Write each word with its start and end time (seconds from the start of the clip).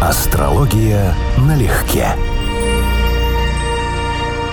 Астрология 0.00 1.12
налегке. 1.38 2.06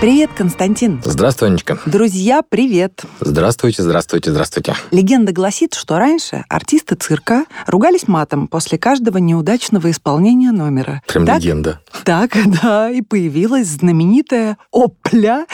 Привет, 0.00 0.30
Константин. 0.36 1.00
Здравствуй, 1.04 1.50
Анечка. 1.50 1.78
Друзья, 1.86 2.42
привет. 2.42 3.04
Здравствуйте, 3.20 3.84
здравствуйте, 3.84 4.32
здравствуйте. 4.32 4.74
Легенда 4.90 5.32
гласит, 5.32 5.74
что 5.74 5.98
раньше 5.98 6.44
артисты 6.48 6.96
цирка 6.96 7.44
ругались 7.68 8.08
матом 8.08 8.48
после 8.48 8.76
каждого 8.76 9.18
неудачного 9.18 9.88
исполнения 9.92 10.50
номера. 10.50 11.00
Прям 11.06 11.24
так, 11.24 11.38
легенда. 11.38 11.80
Так, 12.02 12.36
да, 12.62 12.90
и 12.90 13.00
появилась 13.02 13.68
знаменитая 13.68 14.58
«Опля» 14.72 15.46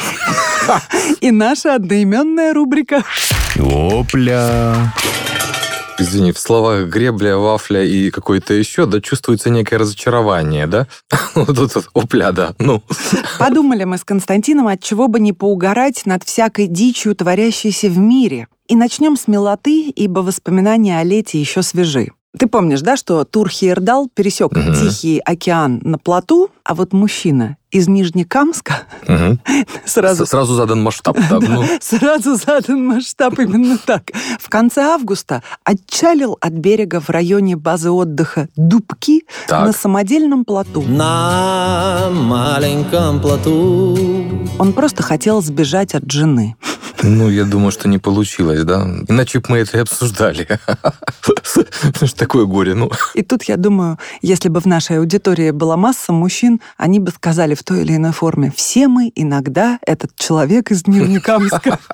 и 1.21 1.31
наша 1.31 1.75
одноименная 1.75 2.55
рубрика. 2.55 3.05
Опля. 3.59 4.75
Извини, 6.03 6.33
в 6.33 6.39
словах 6.39 6.89
гребля, 6.89 7.37
вафля 7.37 7.85
и 7.85 8.11
какое-то 8.11 8.55
еще, 8.55 8.87
да, 8.87 9.01
чувствуется 9.01 9.51
некое 9.51 9.79
разочарование, 9.79 10.67
да? 10.67 10.89
Вот 11.37 11.57
тут 11.57 11.89
опля, 11.95 12.33
да, 12.33 12.55
ну. 12.59 12.83
Подумали 13.39 13.85
мы 13.85 13.99
с 13.99 14.05
Константином, 14.05 14.67
от 14.67 14.83
чего 14.83 15.07
бы 15.07 15.21
не 15.21 15.33
поугарать 15.33 16.05
над 16.05 16.25
всякой 16.25 16.67
дичью, 16.67 17.15
творящейся 17.15 17.89
в 17.89 17.99
мире. 17.99 18.49
И 18.67 18.75
начнем 18.75 19.17
с 19.17 19.29
милоты, 19.29 19.91
ибо 19.91 20.21
воспоминания 20.21 20.99
о 20.99 21.05
лете 21.05 21.41
еще 21.41 21.63
свежи. 21.63 22.11
Ты 22.39 22.47
помнишь, 22.47 22.81
да, 22.81 22.97
что 22.97 23.25
Тур 23.25 23.51
Хейердал 23.51 24.09
пересек 24.13 24.53
Мгм. 24.53 24.75
Тихий 24.75 25.19
океан 25.25 25.81
на 25.85 25.99
плоту, 25.99 26.51
а 26.65 26.75
вот 26.75 26.95
мужчина 26.95 27.59
из 27.71 27.89
Нижнекамска 27.89 28.75
сразу 29.85 30.25
С- 30.25 30.31
Сразу 30.31 30.55
задан 30.55 30.83
масштаб, 30.83 31.17
да, 31.29 31.39
ну. 31.41 31.63
Сразу 31.81 32.37
задан 32.37 32.87
масштаб 32.87 33.39
именно 33.39 33.77
так. 33.79 34.05
В 34.41 34.49
конце 34.49 34.81
августа 34.83 35.43
отчалил 35.65 36.39
от 36.41 36.53
берега 36.55 37.01
в 37.01 37.11
районе 37.11 37.57
базы 37.57 37.91
отдыха 37.91 38.49
Дубки 38.57 39.25
Так. 39.47 39.67
на 39.67 39.73
самодельном 39.73 40.45
плоту. 40.47 40.83
На 40.83 42.09
маленьком 42.11 43.21
плоту 43.21 44.47
Он 44.59 44.73
просто 44.73 45.03
хотел 45.03 45.43
сбежать 45.43 45.95
от 45.95 46.11
жены. 46.11 46.57
Ну, 47.03 47.29
я 47.29 47.45
думаю, 47.45 47.73
что 47.73 47.89
не 47.89 47.99
получилось, 47.99 48.63
да? 48.65 48.87
Иначе 49.09 49.41
бы 49.41 49.47
мы 49.49 49.59
это 49.59 49.79
и 49.79 49.81
обсуждали. 49.81 50.47
Такое 52.17 52.45
горе, 52.45 52.75
ну. 52.75 52.91
И 53.15 53.23
тут, 53.23 53.45
я 53.45 53.57
думаю, 53.57 53.99
если 54.21 54.49
бы 54.49 54.61
в 54.61 54.67
нашей 54.67 54.99
аудитории 54.99 55.51
была 55.51 55.77
масса 55.77 56.13
мужчин, 56.13 56.61
они 56.77 57.01
бы 57.01 57.11
сказали 57.11 57.55
в 57.55 57.63
той 57.65 57.83
или 57.83 57.97
иной 57.97 58.13
форме, 58.13 58.53
все 58.55 58.89
мы 58.89 59.11
иногда 59.15 59.79
этот 59.85 60.15
человек 60.17 60.71
из 60.71 60.87
Нижнекамска. 60.87 61.79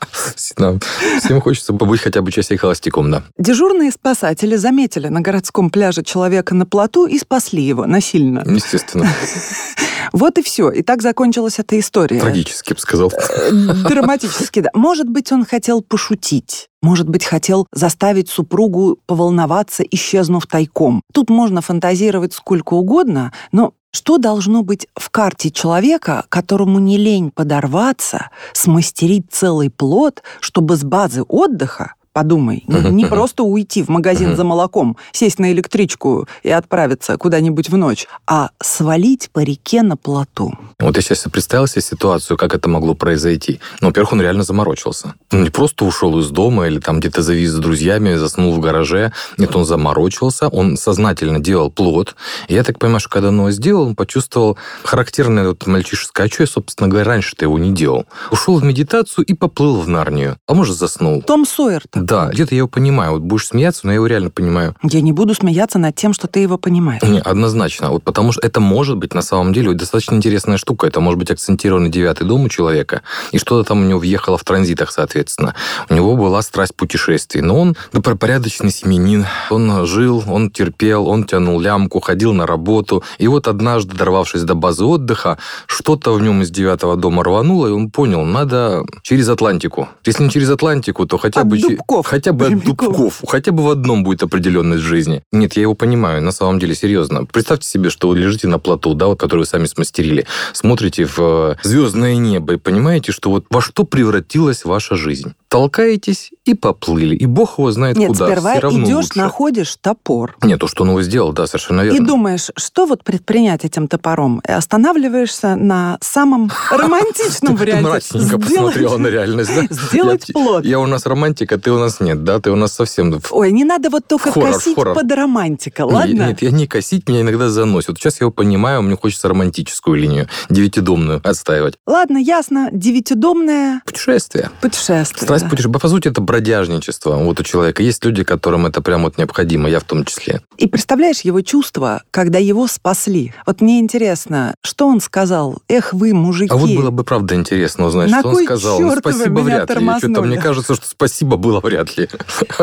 Да. 0.56 0.75
Всем 1.20 1.41
хочется 1.41 1.73
побыть 1.73 2.01
хотя 2.01 2.20
бы 2.23 2.33
часик 2.33 2.61
холостяком, 2.61 3.11
да. 3.11 3.23
Дежурные 3.39 3.91
спасатели 3.91 4.56
заметили 4.56 5.09
на 5.09 5.20
городском 5.20 5.70
пляже 5.70 6.03
человека 6.03 6.55
на 6.55 6.67
плоту 6.67 7.06
и 7.06 7.19
спасли 7.19 7.62
его 7.62 7.86
насильно. 7.86 8.42
Естественно. 8.47 9.09
Вот 10.12 10.39
и 10.39 10.42
все. 10.42 10.70
И 10.70 10.83
так 10.83 11.03
закончилась 11.03 11.59
эта 11.59 11.78
история. 11.78 12.20
Трагически, 12.20 12.70
я 12.70 12.75
бы 12.75 12.81
сказал. 12.81 13.11
Э, 13.11 13.51
Драматически, 13.89 14.61
да. 14.61 14.70
Может 14.75 15.09
быть, 15.09 15.33
он 15.33 15.45
хотел 15.45 15.83
пошутить. 15.83 16.69
Может 16.83 17.09
быть, 17.09 17.25
хотел 17.25 17.67
заставить 17.73 18.29
супругу 18.29 18.98
поволноваться, 19.06 19.83
исчезнув 19.83 20.47
тайком. 20.47 21.03
Тут 21.12 21.31
можно 21.31 21.61
фантазировать 21.61 22.33
сколько 22.33 22.75
угодно, 22.75 23.33
но 23.53 23.73
что 23.92 24.19
должно 24.19 24.62
быть 24.62 24.86
в 24.95 25.11
карте 25.11 25.51
человека, 25.51 26.25
которому 26.29 26.79
не 26.79 26.98
лень 26.98 27.31
подорваться, 27.31 28.31
смастерить 28.53 29.27
целый 29.31 29.70
плод, 29.70 30.23
чтобы 30.41 30.77
с 30.77 30.84
базы 30.84 31.23
отдыха 31.23 31.95
Подумай, 32.22 32.64
не- 32.66 32.91
не 32.91 33.05
просто 33.06 33.44
уйти 33.44 33.84
в 33.84 33.88
магазин 33.91 34.34
за 34.34 34.42
молоком, 34.42 34.97
сесть 35.12 35.38
на 35.38 35.52
электричку 35.52 36.27
и 36.42 36.50
отправиться 36.50 37.16
куда-нибудь 37.16 37.69
в 37.70 37.77
ночь, 37.77 38.08
а 38.27 38.50
свалить 38.61 39.30
по 39.33 39.38
реке 39.38 39.83
на 39.83 39.97
плоту. 39.97 40.52
Вот 40.80 40.96
я 40.96 41.02
сейчас 41.02 41.20
представил 41.30 41.69
себе 41.69 41.83
ситуацию, 41.83 42.36
как 42.36 42.55
это 42.56 42.69
могло 42.69 42.94
произойти. 42.94 43.61
Ну, 43.80 43.89
во-первых, 43.89 44.14
он 44.14 44.20
реально 44.20 44.42
заморочился. 44.42 45.14
Он 45.30 45.45
не 45.45 45.51
просто 45.51 45.84
ушел 45.84 46.18
из 46.18 46.28
дома 46.30 46.67
или 46.67 46.80
там 46.80 46.98
где-то 46.98 47.23
завис 47.23 47.52
с 47.52 47.58
друзьями, 47.58 48.17
заснул 48.17 48.52
в 48.52 48.58
гараже. 48.58 49.12
Нет, 49.36 49.55
он 49.55 49.64
заморочился, 49.64 50.48
он 50.48 50.77
сознательно 50.77 51.39
делал 51.39 51.70
плод. 51.70 52.17
И 52.48 52.55
я 52.55 52.64
так 52.64 52.80
понимаю, 52.80 52.98
что 52.98 53.11
когда 53.11 53.28
он 53.28 53.36
его 53.39 53.52
сделал, 53.52 53.86
он 53.86 53.95
почувствовал 53.95 54.58
характерное 54.83 55.48
вот 55.51 55.67
мальчишеское, 55.68 56.27
а 56.27 56.28
что 56.28 56.42
я, 56.42 56.46
собственно 56.48 56.89
говоря, 56.89 57.07
раньше-то 57.07 57.45
его 57.45 57.58
не 57.61 57.70
делал. 57.73 58.07
Ушел 58.33 58.58
в 58.58 58.64
медитацию 58.64 59.24
и 59.24 59.34
поплыл 59.34 59.80
в 59.80 59.89
Нарнию. 59.89 60.36
А 60.48 60.55
может, 60.55 60.77
заснул. 60.77 61.23
Том 61.23 61.45
Сойер-то. 61.46 62.01
Да, 62.08 62.29
где-то 62.33 62.55
я 62.55 62.58
его 62.58 62.69
понимаю. 62.69 63.13
Вот 63.13 63.23
будешь 63.23 63.48
смеяться, 63.48 63.83
но 63.85 63.92
я 63.92 63.96
его 63.96 64.07
реально 64.07 64.30
понимаю. 64.30 64.74
Я 64.83 65.01
не 65.01 65.13
буду 65.13 65.35
смеяться 65.35 65.79
над 65.79 65.95
тем, 65.95 66.13
что 66.13 66.27
ты 66.27 66.41
его 66.41 66.57
понимаешь. 66.58 67.02
Не, 67.02 67.20
однозначно. 67.20 67.91
Вот 67.91 68.02
потому 68.02 68.33
что 68.33 68.46
это 68.46 68.61
может 68.61 68.96
быть 68.96 69.14
на 69.14 69.23
самом 69.23 69.52
деле 69.52 69.69
вот 69.69 69.77
достаточно 69.77 70.14
интересная 70.14 70.57
штука. 70.57 70.86
Это 70.86 71.01
может 71.01 71.19
быть 71.19 71.30
акцентированный 71.30 71.91
девятый 71.91 72.27
дом 72.27 72.45
у 72.45 72.48
человека, 72.48 73.02
и 73.33 73.39
что-то 73.39 73.69
там 73.69 73.83
у 73.83 73.85
него 73.85 73.98
въехало 73.98 74.39
в 74.39 74.45
транзитах, 74.45 74.91
соответственно. 74.91 75.55
У 75.91 75.95
него 75.95 76.17
была 76.17 76.42
страсть 76.42 76.74
путешествий. 76.74 77.42
Но 77.42 77.61
он 77.61 77.77
добропорядочный 77.92 78.70
семенин. 78.70 79.27
Он 79.51 79.86
жил, 79.86 80.25
он 80.27 80.51
терпел, 80.51 81.07
он 81.08 81.25
тянул 81.25 81.61
лямку, 81.61 82.01
ходил 82.01 82.33
на 82.33 82.46
работу. 82.46 83.02
И 83.19 83.29
вот 83.29 83.48
однажды, 83.48 83.95
дорвавшись 83.96 84.42
до 84.42 84.55
базы 84.55 84.85
отдыха, 84.85 85.39
что-то 85.67 86.13
в 86.14 86.23
нем 86.23 86.42
из 86.42 86.51
девятого 86.51 86.96
дома 86.96 87.23
рвануло, 87.23 87.67
и 87.69 87.70
он 87.70 87.90
понял, 87.90 88.25
надо 88.25 88.85
через 89.02 89.29
Атлантику. 89.29 89.89
Если 90.05 90.23
не 90.25 90.30
через 90.30 90.51
Атлантику, 90.51 91.07
то 91.07 91.19
хотя 91.19 91.42
От 91.42 91.46
бы... 91.46 91.58
че- 91.58 91.77
Дубков. 91.89 92.07
Хотя 92.07 92.33
бы 92.33 92.47
от. 92.47 92.65
Дубков. 92.65 93.23
Хотя 93.27 93.51
бы 93.51 93.65
в 93.65 93.71
одном 93.71 94.05
будет 94.05 94.23
определенность 94.23 94.83
жизни. 94.83 95.23
Нет, 95.33 95.55
я 95.55 95.63
его 95.63 95.75
понимаю, 95.75 96.23
на 96.23 96.33
самом 96.33 96.59
деле, 96.59 96.75
серьезно. 96.75 97.25
Представьте 97.25 97.67
себе, 97.67 97.89
что 97.89 98.09
вы 98.09 98.19
лежите 98.19 98.47
на 98.47 98.59
плоту, 98.59 98.93
да, 98.93 99.07
вот, 99.07 99.19
который 99.19 99.41
вы 99.41 99.47
сами 99.47 99.65
смастерили, 99.65 100.27
смотрите 100.53 101.07
в 101.07 101.19
э, 101.19 101.57
звездное 101.63 102.17
небо 102.17 102.55
и 102.55 102.57
понимаете, 102.59 103.13
что 103.13 103.31
вот 103.31 103.47
во 103.49 103.63
что 103.63 103.85
превратилась 103.85 104.67
ваша 104.67 104.97
жизнь. 104.97 105.33
Толкаетесь 105.48 106.31
и 106.45 106.55
поплыли, 106.55 107.14
и 107.17 107.27
бог 107.27 107.59
его 107.59 107.70
знает 107.73 107.97
Нет, 107.97 108.09
куда. 108.09 108.27
сперва 108.27 108.51
Все 108.53 108.61
равно 108.61 108.85
идешь, 108.85 108.95
лучше. 108.97 109.19
находишь 109.19 109.77
топор. 109.81 110.36
Нет, 110.42 110.61
то, 110.61 110.69
что 110.69 110.83
он 110.85 110.91
его 110.91 111.03
сделал, 111.03 111.33
да, 111.33 111.47
совершенно 111.47 111.81
верно. 111.83 111.97
И 111.97 112.01
думаешь, 112.01 112.51
что 112.57 112.86
вот 112.86 113.03
предпринять 113.03 113.64
этим 113.64 113.89
топором? 113.89 114.41
И 114.47 114.53
останавливаешься 114.53 115.57
на 115.57 115.98
самом 116.03 116.51
романтичном 116.70 117.55
Ты 117.57 117.61
варианте. 117.61 117.83
мрачненько 117.89 118.39
посмотрела 118.39 118.97
на 118.98 119.07
реальность, 119.08 119.51
да? 119.55 119.67
Сделать 119.70 120.31
плод. 120.33 120.64
Я 120.64 120.81
у 120.81 120.87
нас 120.87 121.07
романтик, 121.07 121.51
а 121.53 121.58
ты 121.58 121.70
у 121.73 121.79
нас 121.79 122.01
нет, 122.01 122.25
да? 122.25 122.41
Ты 122.41 122.51
у 122.51 122.57
нас 122.57 122.73
совсем... 122.73 123.19
Ой, 123.31 123.51
не 123.51 123.64
надо 123.64 123.89
вот 123.91 124.07
только 124.07 124.31
косить 124.33 124.75
под 124.77 125.11
романтика, 125.13 125.87
ладно? 125.87 126.29
Нет, 126.29 126.42
я 126.42 126.51
не 126.51 126.67
косить, 126.67 127.08
меня 127.08 127.23
иногда 127.23 127.48
заносит. 127.48 127.97
Сейчас 127.98 128.20
я 128.20 128.25
его 128.25 128.31
понимаю, 128.31 128.82
мне 128.82 128.97
хочется 128.97 129.29
романтическую 129.29 129.97
линию, 129.99 130.29
девятидомную 130.50 131.20
отстаивать. 131.25 131.75
Ладно, 131.87 132.19
ясно. 132.19 132.69
Девятидомное 132.73 133.81
Путешествие. 133.85 134.50
путешествие. 134.61 135.26
Страсть 135.38 135.50
путешествия. 135.50 135.81
По 135.81 135.88
сути, 135.88 136.09
это 136.09 136.21
бродяжничество 136.21 137.17
вот 137.17 137.41
у 137.41 137.43
человека. 137.43 137.82
Есть 137.82 138.05
люди, 138.05 138.25
которым 138.25 138.67
это 138.67 138.81
прям 138.82 139.03
вот 139.03 139.19
необходимо, 139.19 139.69
я 139.69 139.81
в 139.81 139.85
том 139.85 140.05
числе. 140.05 140.41
И 140.56 140.67
представляешь 140.67 141.21
его 141.21 141.41
чувство, 141.41 142.03
когда 142.11 142.38
его 142.38 142.67
спасли. 142.67 143.32
Вот 143.47 143.61
мне 143.61 143.81
интересно, 143.81 144.55
что 144.62 144.87
он 144.88 145.00
сказал? 145.00 145.59
Эх 145.69 145.93
вы, 145.93 146.15
мужики. 146.15 146.50
А 146.53 146.56
вот 146.56 146.71
было 146.71 146.91
бы 146.91 147.05
правда 147.05 147.35
интересно 147.35 147.87
узнать, 147.87 148.11
На 148.11 148.21
что 148.21 148.31
он 148.31 148.44
сказал. 148.44 148.79
вы 148.81 148.97
спасибо 148.97 149.41
вряд 149.41 149.71
ли. 149.71 149.88
Что-то 149.99 150.23
мне 150.23 150.38
кажется, 150.41 150.75
что 150.75 150.87
спасибо 150.87 151.37
было 151.37 151.61
вряд 151.61 151.97
ли. 151.97 152.09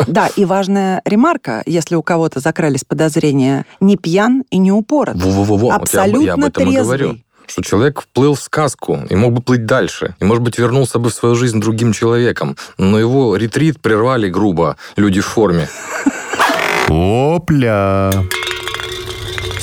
Да, 0.06 0.28
и 0.36 0.44
важная 0.44 1.02
ремарка, 1.04 1.62
если 1.66 1.94
у 1.94 2.02
кого-то 2.02 2.40
закрались 2.40 2.84
подозрения, 2.84 3.66
не 3.80 3.96
пьян 3.96 4.44
и 4.50 4.58
не 4.58 4.72
упорот. 4.72 5.16
Во-во-во, 5.16 5.56
вот 5.56 5.66
я, 5.66 5.70
я 5.70 5.74
об 5.74 5.82
Абсолютно 5.82 6.46
этом 6.46 6.48
и 6.48 6.50
трезвый. 6.50 6.82
говорю. 6.84 7.18
Что 7.46 7.62
человек 7.62 8.02
вплыл 8.02 8.34
в 8.34 8.40
сказку 8.40 9.00
и 9.08 9.14
мог 9.14 9.32
бы 9.32 9.42
плыть 9.42 9.66
дальше. 9.66 10.14
И, 10.20 10.24
может 10.24 10.42
быть, 10.42 10.58
вернулся 10.58 10.98
бы 10.98 11.10
в 11.10 11.14
свою 11.14 11.34
жизнь 11.34 11.60
другим 11.60 11.92
человеком. 11.92 12.56
Но 12.78 12.98
его 12.98 13.36
ретрит 13.36 13.80
прервали 13.80 14.28
грубо 14.28 14.76
люди 14.96 15.20
в 15.20 15.26
форме. 15.26 15.68
Опля. 16.88 18.10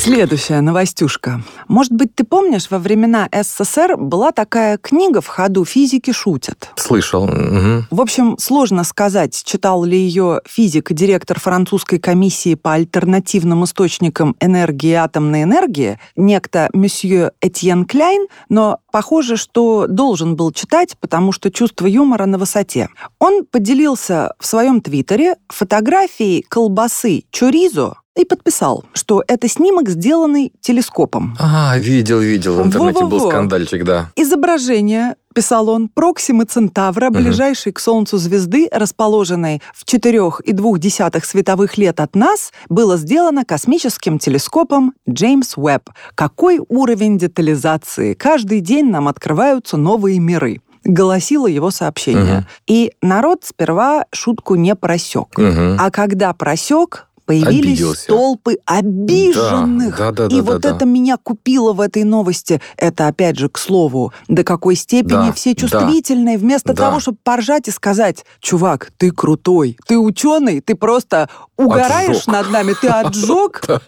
Следующая 0.03 0.59
новостюшка. 0.59 1.41
Может 1.69 1.93
быть, 1.93 2.13
ты 2.13 2.25
помнишь, 2.25 2.69
во 2.69 2.77
времена 2.77 3.29
СССР 3.31 3.95
была 3.95 4.33
такая 4.33 4.77
книга 4.77 5.21
в 5.21 5.27
ходу 5.27 5.63
«Физики 5.63 6.11
шутят». 6.11 6.71
Слышал. 6.75 7.25
Мгм. 7.25 7.87
В 7.89 8.01
общем, 8.01 8.37
сложно 8.37 8.83
сказать, 8.83 9.41
читал 9.45 9.85
ли 9.85 9.97
ее 9.97 10.41
физик 10.45 10.91
и 10.91 10.93
директор 10.93 11.39
французской 11.39 11.99
комиссии 11.99 12.55
по 12.55 12.73
альтернативным 12.73 13.63
источникам 13.63 14.35
энергии 14.41 14.89
и 14.89 14.95
атомной 14.95 15.43
энергии, 15.43 15.97
некто 16.17 16.69
месье 16.73 17.31
Этьен 17.39 17.85
Кляйн, 17.85 18.27
но 18.49 18.79
похоже, 18.91 19.37
что 19.37 19.87
должен 19.87 20.35
был 20.35 20.51
читать, 20.51 20.97
потому 20.99 21.31
что 21.31 21.49
чувство 21.49 21.85
юмора 21.85 22.25
на 22.25 22.37
высоте. 22.37 22.89
Он 23.19 23.45
поделился 23.45 24.33
в 24.37 24.45
своем 24.45 24.81
твиттере 24.81 25.37
фотографией 25.47 26.45
колбасы 26.49 27.23
чоризо 27.31 27.93
и 28.15 28.25
подписал, 28.25 28.85
что 28.93 29.23
это 29.27 29.47
снимок, 29.47 29.89
сделанный 29.89 30.53
телескопом. 30.61 31.35
А, 31.39 31.77
видел, 31.77 32.19
видел. 32.19 32.55
В 32.61 32.67
интернете 32.67 33.05
был 33.05 33.27
скандальчик, 33.27 33.83
да. 33.83 34.11
Изображение, 34.15 35.15
писал 35.33 35.67
он, 35.69 35.89
Проксимы 35.89 36.45
Центавра, 36.45 37.09
Мгм. 37.09 37.23
ближайшей 37.23 37.71
к 37.71 37.79
Солнцу 37.79 38.17
звезды, 38.17 38.69
расположенной 38.71 39.61
в 39.73 39.83
4,2 39.85 41.25
световых 41.25 41.77
лет 41.77 41.99
от 41.99 42.15
нас, 42.15 42.51
было 42.69 42.97
сделано 42.97 43.45
космическим 43.45 44.19
телескопом 44.19 44.93
Джеймс 45.09 45.57
Уэбб. 45.57 45.89
Какой 46.13 46.59
уровень 46.69 47.17
детализации? 47.17 48.13
Каждый 48.13 48.59
день 48.59 48.89
нам 48.91 49.07
открываются 49.07 49.75
новые 49.77 50.19
миры. 50.19 50.61
Голосило 50.83 51.47
его 51.47 51.71
сообщение. 51.71 52.39
Мгм. 52.39 52.47
И 52.67 52.91
народ 53.01 53.45
сперва 53.45 54.05
шутку 54.11 54.55
не 54.55 54.75
просек. 54.75 55.37
Мгм. 55.37 55.77
А 55.79 55.89
когда 55.91 56.33
просек, 56.33 57.07
появились 57.25 57.79
Обиделся. 57.79 58.07
толпы 58.07 58.57
обиженных. 58.65 59.97
Да, 59.97 60.11
да, 60.11 60.27
да, 60.27 60.35
И 60.35 60.39
да, 60.39 60.43
вот 60.51 60.61
да. 60.61 60.69
это 60.75 60.85
меня 60.85 61.17
купило 61.21 61.73
в 61.73 61.81
этой 61.81 62.03
новости. 62.03 62.61
Это, 62.77 63.07
опять 63.07 63.37
же, 63.37 63.49
к 63.49 63.57
слову, 63.57 64.13
до 64.27 64.43
какой 64.43 64.75
степени 64.75 65.27
Да, 65.27 65.33
все 65.33 65.53
да. 65.53 65.61
чувствительные. 65.61 66.37
Вместо 66.37 66.73
Да. 66.73 66.87
того, 66.87 66.99
чтобы 66.99 67.17
поржать 67.23 67.67
и 67.67 67.71
сказать, 67.71 68.25
чувак, 68.39 68.91
ты 68.97 69.11
крутой, 69.11 69.77
ты 69.87 69.97
ученый, 69.97 70.61
ты 70.61 70.75
просто 70.75 71.29
угораешь 71.57 72.17
Отжег. 72.17 72.27
над 72.27 72.49
нами, 72.51 72.73
ты 72.79 72.87
отжег. 72.89 73.61
Да. 73.67 73.81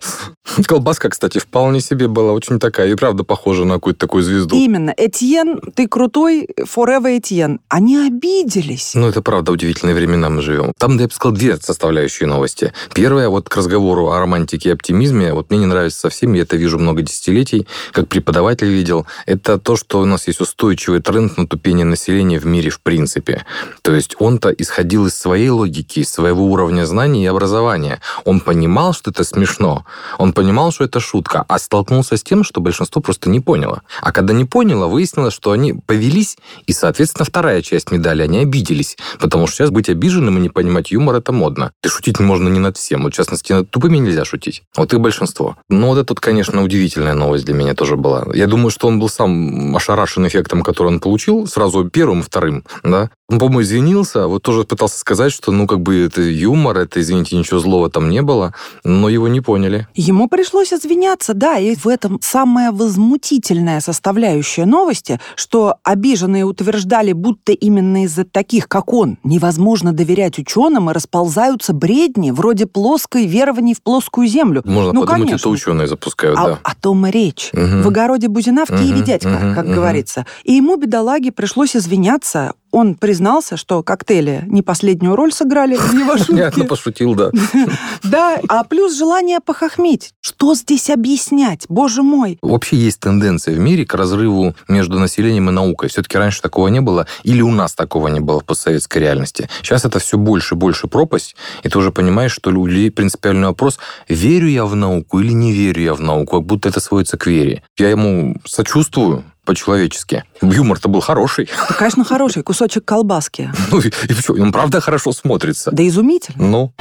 Колбаска, 0.67 1.09
кстати, 1.09 1.39
вполне 1.39 1.81
себе 1.81 2.07
была 2.07 2.31
очень 2.31 2.59
такая, 2.59 2.89
и 2.91 2.95
правда 2.95 3.23
похожа 3.23 3.65
на 3.65 3.75
какую-то 3.75 3.99
такую 3.99 4.23
звезду. 4.23 4.55
Именно. 4.55 4.93
Этьен, 4.95 5.59
ты 5.75 5.87
крутой, 5.87 6.47
forever 6.59 7.17
Этьен. 7.17 7.59
Они 7.67 7.97
обиделись. 7.97 8.91
Ну, 8.95 9.07
это 9.07 9.21
правда, 9.21 9.51
удивительные 9.51 9.95
времена 9.95 10.29
мы 10.29 10.41
живем. 10.41 10.71
Там, 10.77 10.97
я 10.99 11.07
бы 11.07 11.13
сказал, 11.13 11.35
две 11.35 11.57
составляющие 11.57 12.27
новости. 12.27 12.71
Первая, 12.93 13.25
вот 13.30 13.50
к 13.50 13.56
разговору 13.56 14.12
о 14.12 14.19
романтике 14.19 14.69
и 14.69 14.72
оптимизме, 14.72 15.33
вот 15.33 15.50
мне 15.50 15.60
не 15.60 15.66
нравится 15.66 16.00
совсем, 16.00 16.33
я 16.33 16.44
это 16.44 16.57
вижу 16.57 16.80
много 16.80 17.01
десятилетий, 17.01 17.68
как 17.92 18.07
преподаватель 18.07 18.68
видел, 18.68 19.06
это 19.25 19.57
то, 19.57 19.75
что 19.75 20.00
у 20.00 20.06
нас 20.06 20.27
есть 20.27 20.42
устойчивый 20.42 21.01
тренд 21.01 21.38
на 21.38 21.48
тупение 21.48 21.86
населения 21.86 22.39
в 22.39 22.45
мире 22.45 22.69
в 22.69 22.81
принципе. 22.81 23.45
То 23.81 23.94
есть 23.94 24.16
он-то 24.19 24.50
исходил 24.50 25.07
из 25.07 25.16
своей 25.16 25.50
логики, 25.50 26.00
из 26.00 26.10
своего 26.10 26.45
уровня 26.45 26.86
знаний 26.86 27.24
и 27.24 27.27
образования. 27.27 28.00
Он 28.24 28.39
понимал, 28.39 28.94
что 28.94 29.12
это 29.12 29.24
смешно, 29.24 29.86
он 30.18 30.33
понимал, 30.33 30.71
что 30.71 30.83
это 30.83 31.00
шутка, 31.00 31.45
а 31.48 31.60
столкнулся 31.60 32.18
с 32.18 32.24
тем, 32.24 32.44
что 32.44 32.62
большинство 32.62 33.01
просто 33.01 33.30
не 33.30 33.39
поняло. 33.39 33.81
А 34.01 34.12
когда 34.12 34.33
не 34.33 34.45
поняло, 34.45 34.88
выяснилось, 34.88 35.33
что 35.33 35.51
они 35.51 35.74
повелись, 35.74 36.38
и, 36.66 36.74
соответственно, 36.74 37.25
вторая 37.25 37.62
часть 37.62 37.92
медали, 37.92 38.24
они 38.24 38.39
обиделись. 38.39 38.98
Потому 39.19 39.48
что 39.48 39.57
сейчас 39.57 39.69
быть 39.71 39.89
обиженным 39.89 40.38
и 40.38 40.42
не 40.42 40.50
понимать 40.50 40.92
юмор– 40.92 41.16
это 41.18 41.31
модно. 41.31 41.71
И 41.83 41.88
шутить 41.88 42.19
можно 42.19 42.50
не 42.50 42.60
над 42.60 42.78
всем. 42.78 43.04
Вот, 43.04 43.14
частности, 43.15 43.53
над 43.53 43.69
тупыми 43.69 43.97
нельзя 43.97 44.25
шутить. 44.25 44.63
Вот 44.75 44.94
их 44.94 45.00
большинство. 45.00 45.57
Но 45.69 45.88
вот 45.89 45.97
это, 45.97 46.13
конечно, 46.15 46.63
удивительная 46.63 47.13
новость 47.13 47.45
для 47.45 47.53
меня 47.53 47.73
тоже 47.73 47.95
была. 47.95 48.25
Я 48.33 48.47
думаю, 48.47 48.69
что 48.69 48.88
он 48.88 49.00
был 49.00 49.09
сам 49.09 49.75
ошарашен 49.75 50.27
эффектом, 50.27 50.63
который 50.63 50.88
он 50.88 51.00
получил, 51.00 51.47
сразу 51.47 51.89
первым, 51.89 52.21
вторым, 52.21 52.63
да. 52.83 53.09
Он, 53.27 53.39
по-моему, 53.39 53.63
извинился, 53.63 54.27
вот 54.27 54.44
тоже 54.44 54.65
пытался 54.65 55.00
сказать, 55.00 55.31
что, 55.31 55.51
ну, 55.51 55.65
как 55.65 55.79
бы 55.79 55.97
это 56.06 56.21
юмор, 56.21 56.77
это, 56.77 57.01
извините, 57.01 57.35
ничего 57.35 57.59
злого 57.59 57.89
там 57.89 58.09
не 58.09 58.21
было, 58.21 58.53
но 58.83 59.09
его 59.09 59.27
не 59.27 59.41
поняли. 59.41 59.88
Ему 59.95 60.29
пришлось 60.29 60.71
извиняться, 60.71 61.33
да, 61.33 61.57
и 61.57 61.75
в 61.75 61.88
этом 61.88 62.19
самая 62.21 62.71
возмутительная 62.71 63.79
составляющая 63.79 64.65
новости, 64.65 65.19
что 65.35 65.77
обиженные 65.83 66.45
утверждали, 66.45 67.13
будто 67.13 67.51
именно 67.51 68.03
из-за 68.03 68.25
таких, 68.25 68.68
как 68.68 68.94
он, 68.94 69.18
невозможно 69.23 69.91
доверять 69.91 70.38
ученым 70.38 70.91
и 70.91 70.94
расползаются 70.94 71.73
бредни 71.73 72.29
вроде 72.29 72.68
плоской 73.07 73.25
верований 73.28 73.74
в 73.74 73.81
плоскую 73.81 74.28
землю. 74.28 74.62
Можно 74.66 74.94
Ну, 74.94 75.02
подумать, 75.02 75.22
конечно. 75.28 75.36
это 75.36 75.50
ученые 75.50 75.88
запускают, 75.88 76.38
А- 76.40 76.46
да. 76.48 76.60
О 76.63 76.75
том 76.75 77.06
и 77.07 77.12
речь. 77.12 77.50
Мгм. 77.54 77.84
В 77.84 77.88
огороде 77.88 78.28
Бузина 78.28 78.66
в 78.66 78.69
Киеве 78.69 78.96
Мгм, 78.98 79.04
дядька, 79.04 79.30
мгм, 79.30 79.56
как 79.56 79.66
мгм. 79.66 79.75
говорится. 79.75 80.25
И 80.44 80.54
ему, 80.54 80.75
бедолаге, 80.78 81.31
пришлось 81.31 81.75
извиняться. 81.75 82.54
Он 82.75 82.95
признался, 82.95 83.56
что 83.56 83.81
коктейли 83.83 84.44
не 84.48 84.62
последнюю 84.62 85.16
роль 85.16 85.31
сыграли 85.31 85.77
в 85.77 85.94
его 85.94 86.18
Понятно, 86.27 86.63
шутке. 86.63 86.63
пошутил, 86.63 87.16
да. 87.16 87.31
Да, 88.04 88.38
а 88.50 88.66
плюс 88.66 88.98
желание 88.98 89.39
похохмить. 89.39 90.13
Что 90.19 90.56
здесь 90.56 90.89
объяснять? 90.89 91.68
Боже 91.69 92.04
мой. 92.04 92.38
Вообще 92.42 92.75
есть 92.75 93.00
тенденция 93.00 93.56
в 93.56 93.60
мире 93.60 93.86
к 93.86 93.94
разрыву 93.94 94.56
между 94.68 95.00
населением 95.00 95.48
и 95.50 95.54
наукой. 95.54 95.88
Все-таки 95.88 96.18
раньше 96.18 96.42
такого 96.42 96.68
не 96.68 96.81
было, 96.81 97.07
или 97.24 97.42
у 97.42 97.51
нас 97.51 97.74
такого 97.75 98.10
не 98.10 98.19
было 98.19 98.42
в 98.42 98.44
постсоветской 98.44 99.01
реальности. 99.01 99.48
Сейчас 99.62 99.86
это 99.86 100.00
все 100.00 100.18
больше 100.18 100.56
и 100.56 100.57
больше 100.57 100.88
пропасть, 100.88 101.38
и 101.63 101.69
ты 101.69 101.80
уже 101.80 101.94
понимаешь, 101.94 102.33
что 102.33 102.50
у 102.50 102.66
людей 102.66 102.92
принципиальный 102.92 103.48
вопрос, 103.48 103.80
верю 104.10 104.50
я 104.50 104.66
в 104.66 104.75
науку 104.75 105.21
или 105.21 105.31
не 105.31 105.54
верю 105.54 105.81
я 105.81 105.94
в 105.94 106.01
науку, 106.01 106.39
как 106.39 106.45
будто 106.45 106.68
это 106.68 106.81
сводится 106.81 107.18
к 107.18 107.25
вере. 107.28 107.63
Я 107.78 107.89
ему 107.89 108.36
сочувствую, 108.44 109.24
по-человечески. 109.45 110.24
Юмор-то 110.42 110.89
был 110.89 111.01
хороший. 111.01 111.50
Да, 111.69 111.75
конечно, 111.75 112.03
хороший 112.03 112.44
кусочек 112.44 112.86
колбаски. 112.86 113.51
Ну 113.71 113.80
и, 113.80 113.89
и 113.89 114.42
он 114.42 114.51
правда 114.51 114.80
хорошо 114.80 115.12
смотрится. 115.12 115.71
Да 115.71 115.86
изумительно. 115.88 116.45
Ну, 116.45 116.74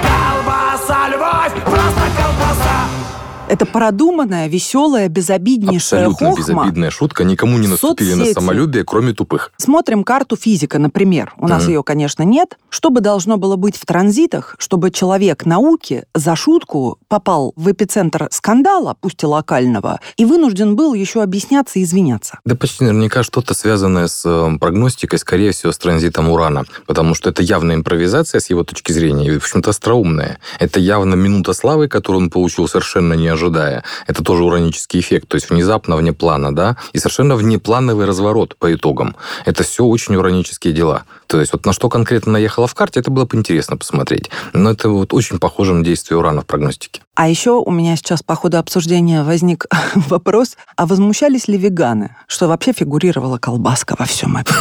Это 3.47 3.67
продуманная, 3.67 4.49
веселая, 4.49 5.09
безобиднейшая 5.09 6.07
абсолютно 6.07 6.29
хохма. 6.43 6.65
безобидная 6.65 6.91
шутка. 6.91 7.25
Никому 7.25 7.59
не 7.59 7.69
наступили 7.69 8.13
на 8.15 8.25
Соцсети. 8.25 8.35
самолюбие, 8.35 8.85
кроме 8.85 9.13
тупых. 9.13 9.53
Смотрим 9.59 10.03
карту 10.03 10.35
физика, 10.35 10.79
например. 10.79 11.35
У 11.37 11.47
нас 11.47 11.65
Мгм. 11.65 11.73
ее, 11.73 11.83
конечно, 11.83 12.23
нет. 12.23 12.57
Что 12.71 12.89
бы 12.89 13.03
должно 13.03 13.37
было 13.37 13.57
быть 13.57 13.77
в 13.77 13.85
транзитах, 13.85 14.57
чтобы 14.59 14.91
человек 14.91 15.45
науки 15.45 16.05
за 16.15 16.35
шутку 16.37 16.99
попал 17.09 17.53
в 17.57 17.71
эпицентр 17.71 18.29
скандала, 18.31 18.97
пусть 18.99 19.23
и 19.23 19.27
локального, 19.27 20.01
и 20.17 20.25
вынужден 20.25 20.75
был 20.75 20.95
еще 20.95 21.23
объясняться 21.23 21.79
и 21.79 21.83
извиняться? 21.85 22.39
Да 22.47 22.55
почти 22.57 22.85
наверняка 22.85 23.23
что-то 23.23 23.53
связанное 23.53 24.07
с 24.09 24.23
э, 24.25 24.59
прогностикой, 24.59 25.19
скорее 25.19 25.53
всего, 25.53 25.71
с 25.71 25.79
транзитом 25.79 26.31
урана. 26.31 26.65
Потому 26.87 27.15
что 27.15 27.29
это 27.29 27.43
явная 27.43 27.77
импровизация 27.77 28.41
с 28.41 28.49
его 28.49 28.65
точки 28.65 28.93
зрения, 28.93 29.29
и, 29.29 29.33
в 29.33 29.37
общем-то, 29.37 29.69
остроумная. 29.71 30.39
Это 30.59 30.81
явно 30.81 31.15
минута 31.15 31.53
славы, 31.53 31.89
которую 31.89 32.23
он 32.25 32.31
получил 32.31 32.67
совершенно 32.69 33.13
не 33.13 33.34
ожидая. 33.35 33.85
Это 34.07 34.25
тоже 34.25 34.43
уранический 34.43 35.01
эффект, 35.01 35.29
то 35.29 35.37
есть 35.37 35.51
внезапно 35.51 35.97
вне 35.97 36.13
плана, 36.13 36.55
да, 36.55 36.77
и 36.93 36.99
совершенно 36.99 37.37
внеплановый 37.37 38.07
разворот 38.07 38.57
по 38.57 38.73
итогам. 38.75 39.17
Это 39.45 39.63
все 39.63 39.85
очень 39.85 40.17
уранические 40.17 40.73
дела. 40.73 41.05
То 41.27 41.41
есть 41.41 41.53
вот 41.53 41.67
на 41.67 41.73
что 41.73 41.89
конкретно 41.89 42.33
наехала 42.33 42.67
в 42.67 42.75
карте, 42.75 43.01
это 43.01 43.11
было 43.11 43.25
бы 43.25 43.37
интересно 43.37 43.77
посмотреть. 43.77 44.31
Но 44.53 44.71
это 44.71 44.89
вот 44.89 45.13
очень 45.13 45.39
похоже 45.39 45.75
на 45.75 45.85
действие 45.85 46.19
урана 46.19 46.43
в 46.43 46.47
прогностике. 46.47 47.03
А 47.15 47.29
еще 47.29 47.53
у 47.53 47.71
меня 47.71 47.97
сейчас 47.97 48.23
по 48.23 48.35
ходу 48.35 48.59
обсуждения 48.59 49.23
возник 49.23 49.67
вопрос, 49.95 50.57
а 50.77 50.87
возмущались 50.87 51.49
ли 51.49 51.57
веганы, 51.57 52.17
что 52.27 52.49
вообще 52.49 52.73
фигурировала 52.73 53.39
колбаска 53.39 53.95
во 53.99 54.05
всем 54.05 54.37
этом? 54.37 54.57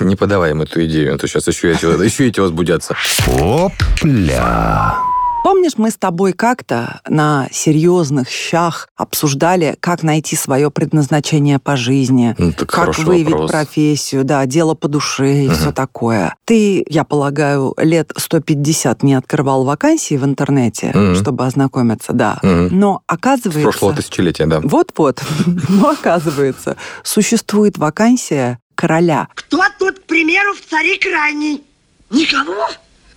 Не 0.00 0.16
подаваем 0.16 0.62
эту 0.62 0.84
идею, 0.86 1.14
а 1.14 1.18
то 1.18 1.26
сейчас 1.26 1.48
еще 1.48 1.72
эти, 1.72 1.84
еще 1.84 2.28
эти 2.28 2.40
возбудятся. 2.40 2.94
Опля. 3.26 5.07
Помнишь, 5.48 5.78
мы 5.78 5.90
с 5.90 5.96
тобой 5.96 6.34
как-то 6.34 7.00
на 7.08 7.48
серьезных 7.50 8.28
щах 8.28 8.86
обсуждали, 8.96 9.78
как 9.80 10.02
найти 10.02 10.36
свое 10.36 10.70
предназначение 10.70 11.58
по 11.58 11.74
жизни, 11.74 12.34
Ну, 12.36 12.52
как 12.52 12.98
выявить 12.98 13.30
вопрос. 13.32 13.50
профессию, 13.52 14.24
да, 14.24 14.44
дело 14.44 14.74
по 14.74 14.88
душе 14.88 15.44
и 15.44 15.46
Мгм. 15.48 15.54
все 15.56 15.72
такое. 15.72 16.34
Ты, 16.44 16.84
я 16.86 17.02
полагаю, 17.02 17.72
лет 17.78 18.12
150 18.14 19.02
не 19.02 19.14
открывал 19.14 19.64
вакансии 19.64 20.18
в 20.18 20.24
интернете, 20.26 20.90
Мгм. 20.92 21.14
чтобы 21.14 21.46
ознакомиться, 21.46 22.12
да. 22.12 22.38
Мгм. 22.42 22.78
Но 22.78 23.00
С 23.08 23.14
оказывается... 23.14 23.62
прошлого 23.62 23.94
тысячелетия, 23.94 24.44
да. 24.44 24.60
Вот-вот. 24.62 25.22
Но 25.70 25.88
оказывается, 25.88 26.76
существует 27.02 27.78
вакансия 27.78 28.58
короля. 28.74 29.28
Кто 29.34 29.62
тут, 29.78 30.00
к 30.00 30.02
примеру, 30.02 30.52
в 30.52 30.60
царе 30.68 30.98
крайний? 30.98 31.62
Никого? 32.10 32.68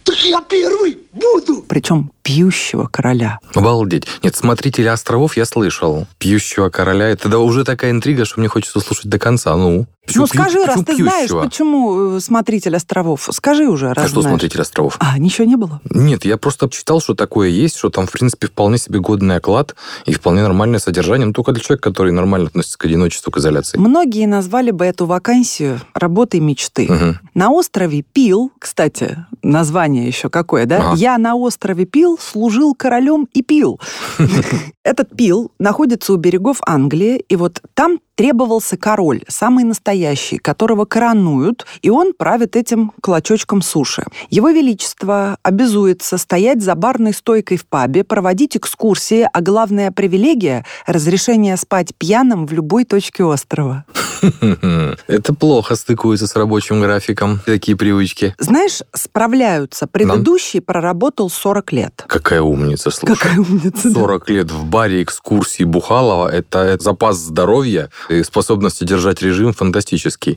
Так 0.04 0.24
я 0.24 0.42
первый 0.42 0.98
буду. 1.12 1.64
Причем 1.68 2.12
пьющего 2.24 2.88
короля. 2.88 3.40
Обалдеть. 3.54 4.08
Нет, 4.24 4.36
смотрителя 4.36 4.94
островов 4.94 5.38
я 5.38 5.46
слышал. 5.46 6.08
Пьющего 6.18 6.70
короля. 6.70 7.10
Это 7.10 7.30
да, 7.30 7.40
уже 7.40 7.64
такая 7.64 7.92
интрига, 7.92 8.26
что 8.26 8.40
мне 8.40 8.50
хочется 8.50 8.80
слушать 8.80 9.08
до 9.08 9.20
конца. 9.20 9.56
Ну, 9.56 9.88
ну 10.16 10.24
Почему 10.24 10.26
пью- 10.26 10.50
скажи, 10.52 10.66
раз 10.66 10.84
ты 10.84 10.96
знаешь, 10.96 11.30
пьющего? 11.30 11.44
почему 11.44 12.18
э, 12.18 12.20
смотритель 12.20 12.76
островов. 12.76 13.28
Скажи 13.32 13.68
уже, 13.68 13.94
раз 13.94 14.06
А 14.06 14.08
что 14.08 14.22
знаешь. 14.22 14.34
смотритель 14.34 14.62
островов? 14.62 14.98
А, 15.00 15.18
ничего 15.18 15.46
не 15.48 15.56
было? 15.56 15.82
Нет, 15.90 16.26
я 16.26 16.38
просто 16.38 16.70
читал, 16.70 17.02
что 17.02 17.14
такое 17.16 17.50
есть, 17.50 17.78
что 17.78 17.90
там, 17.90 18.08
в 18.08 18.12
принципе, 18.12 18.48
вполне 18.48 18.78
себе 18.78 19.00
годный 19.00 19.38
оклад 19.38 19.76
и 20.06 20.14
вполне 20.14 20.42
нормальное 20.42 20.80
содержание, 20.80 21.26
но 21.28 21.34
только 21.34 21.52
для 21.52 21.62
человека, 21.64 21.90
который 21.90 22.12
нормально 22.12 22.48
относится 22.48 22.78
к 22.78 22.86
одиночеству, 22.86 23.32
к 23.32 23.38
изоляции. 23.38 23.78
Многие 23.78 24.26
назвали 24.28 24.72
бы 24.72 24.86
эту 24.86 25.06
вакансию 25.06 25.80
работой 25.94 26.40
мечты. 26.40 26.88
Мгм. 26.92 27.20
На 27.34 27.52
острове 27.52 28.02
Пил, 28.04 28.52
кстати, 28.60 29.26
название 29.44 30.08
еще 30.08 30.30
какое, 30.30 30.66
да? 30.66 30.78
Ага. 30.78 30.96
Я 30.96 31.18
на 31.18 31.36
острове 31.36 31.86
Пил 31.86 32.18
служил 32.22 32.74
королем 32.76 33.28
и 33.34 33.42
пил. 33.42 33.80
Этот 34.84 35.16
Пил 35.16 35.52
находится 35.60 36.14
у 36.14 36.18
берегов 36.18 36.58
Англии, 36.66 37.24
и 37.30 37.36
вот 37.36 37.62
там 37.74 38.00
требовался 38.16 38.78
король, 38.78 39.22
самый 39.28 39.64
настоящий 39.64 40.01
настоящий, 40.02 40.38
которого 40.38 40.86
коронуют, 40.86 41.66
и 41.82 41.90
он 41.90 42.14
правит 42.14 42.56
этим 42.56 42.92
клочочком 43.02 43.62
суши. 43.62 44.04
Его 44.30 44.50
Величество 44.50 45.38
обязуется 45.44 46.18
стоять 46.18 46.62
за 46.62 46.76
барной 46.76 47.14
стойкой 47.14 47.58
в 47.58 47.66
пабе, 47.66 48.04
проводить 48.04 48.58
экскурсии, 48.58 49.28
а 49.32 49.42
главная 49.42 49.92
привилегия– 49.92 50.66
разрешение 50.88 51.58
спать 51.58 51.94
пьяным 51.98 52.48
в 52.48 52.54
любой 52.54 52.86
точке 52.86 53.24
острова. 53.24 53.86
Это 55.08 55.34
плохо 55.34 55.76
стыкуется 55.76 56.28
с 56.28 56.36
рабочим 56.36 56.82
графиком, 56.82 57.40
такие 57.46 57.78
привычки. 57.78 58.36
Знаешь, 58.38 58.82
справляются. 58.94 59.88
Предыдущий 59.88 60.62
проработал 60.62 61.30
40 61.30 61.72
лет. 61.74 62.04
Какая 62.08 62.42
умница, 62.42 62.92
слушай. 62.92 63.16
Какая 63.16 63.40
умница. 63.40 63.90
да. 63.90 64.00
40 64.00 64.30
лет 64.30 64.52
в 64.52 64.66
баре 64.66 65.04
экскурсии 65.04 65.64
Бухалова– 65.64 66.28
это 66.32 66.78
запас 66.80 67.18
здоровья 67.18 67.90
и 68.10 68.24
способности 68.24 68.84
держать 68.84 69.22
режим 69.22 69.54
фантастический. 69.54 69.81